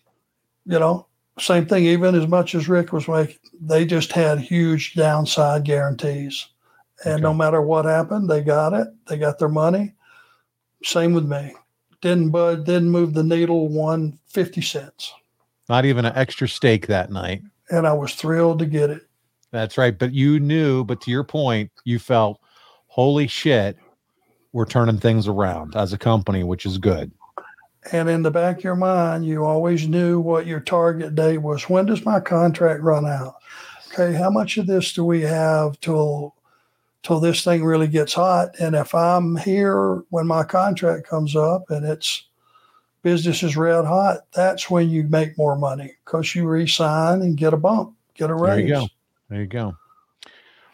[0.67, 1.07] You know,
[1.39, 1.85] same thing.
[1.85, 6.47] Even as much as Ric was making, they just had huge downside guarantees,
[7.05, 7.23] and okay.
[7.23, 8.89] no matter what happened, they got it.
[9.07, 9.95] They got their money.
[10.83, 11.55] Same with me
[12.05, 15.13] didn't bud didn't move the needle one fifty cents.
[15.71, 17.43] Not even an extra steak that night.
[17.71, 19.03] And I was thrilled to get it.
[19.51, 19.99] That's right.
[19.99, 22.39] But you knew, but to your point, you felt,
[22.89, 23.79] holy shit,
[24.53, 27.11] we're turning things around as a company, which is good.
[27.93, 31.69] And in the back of your mind, you always knew what your target date was.
[31.69, 33.37] When does my contract run out?
[33.93, 36.35] Okay, how much of this do we have till
[37.05, 38.59] till this thing really gets hot.
[38.59, 42.25] And if I'm here when my contract comes up and it's
[43.03, 47.55] business is red hot, that's when you make more money because you resign and get
[47.55, 48.57] a bump, get a raise.
[48.57, 48.89] There you go.
[49.29, 49.77] There you go.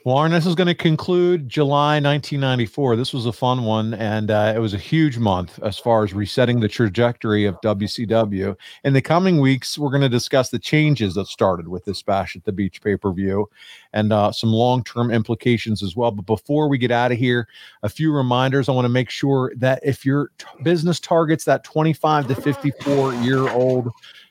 [0.02, 2.96] Warren, this is going to conclude July 1994.
[2.96, 6.14] This was a fun one, and uh, it was a huge month as far as
[6.14, 8.56] resetting the trajectory of WCW.
[8.84, 12.34] In the coming weeks, we're going to discuss the changes that started with this Bash
[12.34, 13.50] at the Beach pay per view
[13.92, 16.12] and uh, some long term implications as well.
[16.12, 17.46] But before we get out of here,
[17.82, 18.70] a few reminders.
[18.70, 23.14] I want to make sure that if your t- business targets that 25 to 54
[23.16, 23.90] year old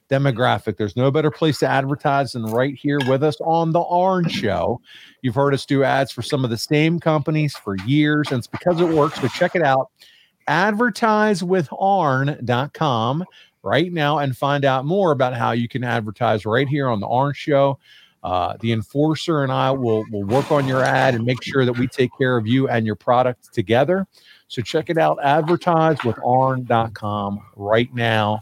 [0.09, 0.77] demographic.
[0.77, 4.81] There's no better place to advertise than right here with us on the Arn Show.
[5.21, 8.47] You've heard us do ads for some of the same companies for years, and it's
[8.47, 9.21] because it works.
[9.21, 9.91] So check it out.
[10.47, 13.25] AdvertiseWithArn.com
[13.61, 17.07] right now and find out more about how you can advertise right here on the
[17.07, 17.79] Arn Show.
[18.21, 21.77] Uh, the enforcer and I will will work on your ad and make sure that
[21.77, 24.05] we take care of you and your product together.
[24.49, 28.41] So check it out, advertisewitharn.com right now.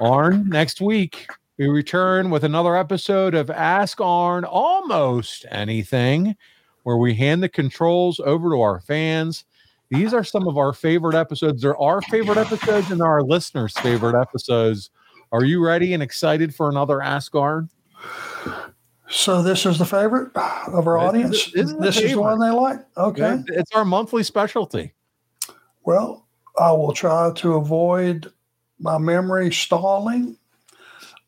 [0.00, 1.26] Arn, next week
[1.58, 6.36] we return with another episode of Ask Arn Almost Anything,
[6.82, 9.44] where we hand the controls over to our fans.
[9.90, 11.62] These are some of our favorite episodes.
[11.62, 14.90] They're our favorite episodes and our listeners' favorite episodes.
[15.32, 17.70] Are you ready and excited for another Ask Arn?
[19.08, 21.52] So this is the favorite of our audience.
[21.52, 22.80] This, this is the one they like.
[22.96, 24.92] Okay, it's our monthly specialty.
[25.84, 26.26] Well,
[26.58, 28.32] I will try to avoid
[28.78, 30.36] my memory stalling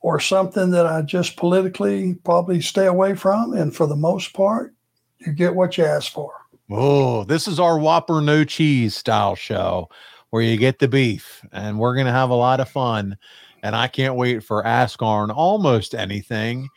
[0.01, 3.53] or something that I just politically probably stay away from.
[3.53, 4.75] And for the most part,
[5.19, 6.33] you get what you ask for.
[6.71, 9.89] Oh, this is our Whopper no cheese style show
[10.31, 13.17] where you get the beef, and we're going to have a lot of fun.
[13.63, 16.69] And I can't wait for Ask Arn almost anything.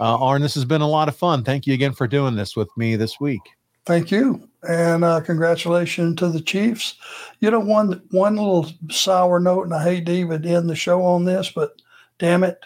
[0.00, 1.44] Uh, Arn, this has been a lot of fun.
[1.44, 3.40] Thank you again for doing this with me this week.
[3.86, 6.96] Thank you, and uh, congratulations to the Chiefs.
[7.40, 11.02] You know, one one little sour note, and I hate to even end the show
[11.04, 11.80] on this, but
[12.18, 12.58] damn it,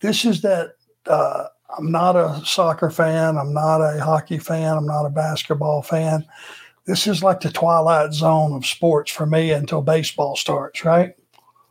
[0.00, 0.74] this is that.
[1.06, 1.46] Uh,
[1.76, 3.36] I'm not a soccer fan.
[3.36, 4.76] I'm not a hockey fan.
[4.76, 6.24] I'm not a basketball fan.
[6.86, 11.14] This is like the twilight zone of sports for me until baseball starts, right?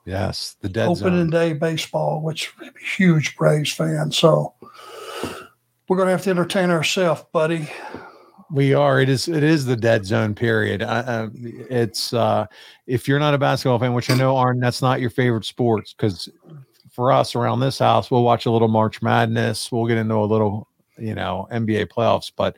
[0.06, 1.30] Yes, the dead opening zone.
[1.30, 2.54] day baseball, which
[2.98, 4.12] huge Braves fan.
[4.12, 4.54] So
[5.88, 7.70] we're going to have to entertain ourselves, buddy.
[8.52, 9.02] We are.
[9.02, 9.28] It is.
[9.28, 10.84] It is the dead zone period.
[10.84, 12.46] Uh, it's uh,
[12.86, 14.62] if you're not a basketball fan, which I know aren't.
[14.62, 16.30] That's not your favorite sports because
[16.92, 19.72] for us around this house, we'll watch a little March Madness.
[19.72, 20.68] We'll get into a little,
[20.98, 22.32] you know, NBA playoffs.
[22.36, 22.56] But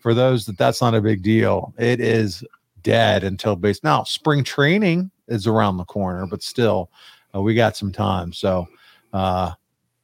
[0.00, 2.42] for those that that's not a big deal, it is
[2.82, 3.82] dead until base.
[3.84, 6.90] Now spring training is around the corner, but still,
[7.34, 8.32] uh, we got some time.
[8.32, 8.66] So.
[9.12, 9.52] Uh,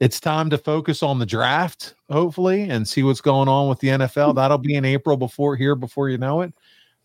[0.02, 3.86] it's time to focus on the draft, hopefully, and see what's going on with the
[3.86, 4.34] NFL.
[4.34, 6.52] That'll be in April before here, before you know it.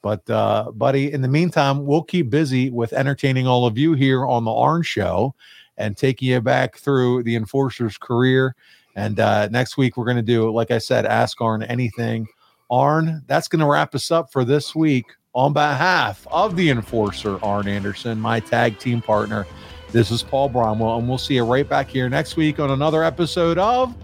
[0.02, 4.26] But, uh, buddy, in the meantime, we'll keep busy with entertaining all of you here
[4.26, 5.36] on the Arn Show
[5.78, 8.56] and taking you back through the enforcer's career.
[8.96, 12.28] And uh, next week, we're going to do, like I said, Ask Arn anything.
[12.72, 15.06] Arn, that's going to wrap us up for this week.
[15.36, 19.46] On behalf of the enforcer, Arn Anderson, my tag team partner,
[19.92, 23.04] this is Paul Bromwell, and we'll see you right back here next week on another
[23.04, 23.96] episode of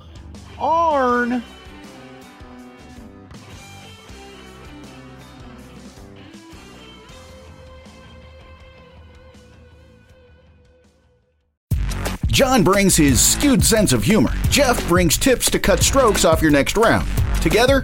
[0.60, 1.44] Arn.
[12.28, 14.32] John brings his skewed sense of humor.
[14.50, 17.08] Jeff brings tips to cut strokes off your next round.
[17.44, 17.84] Together,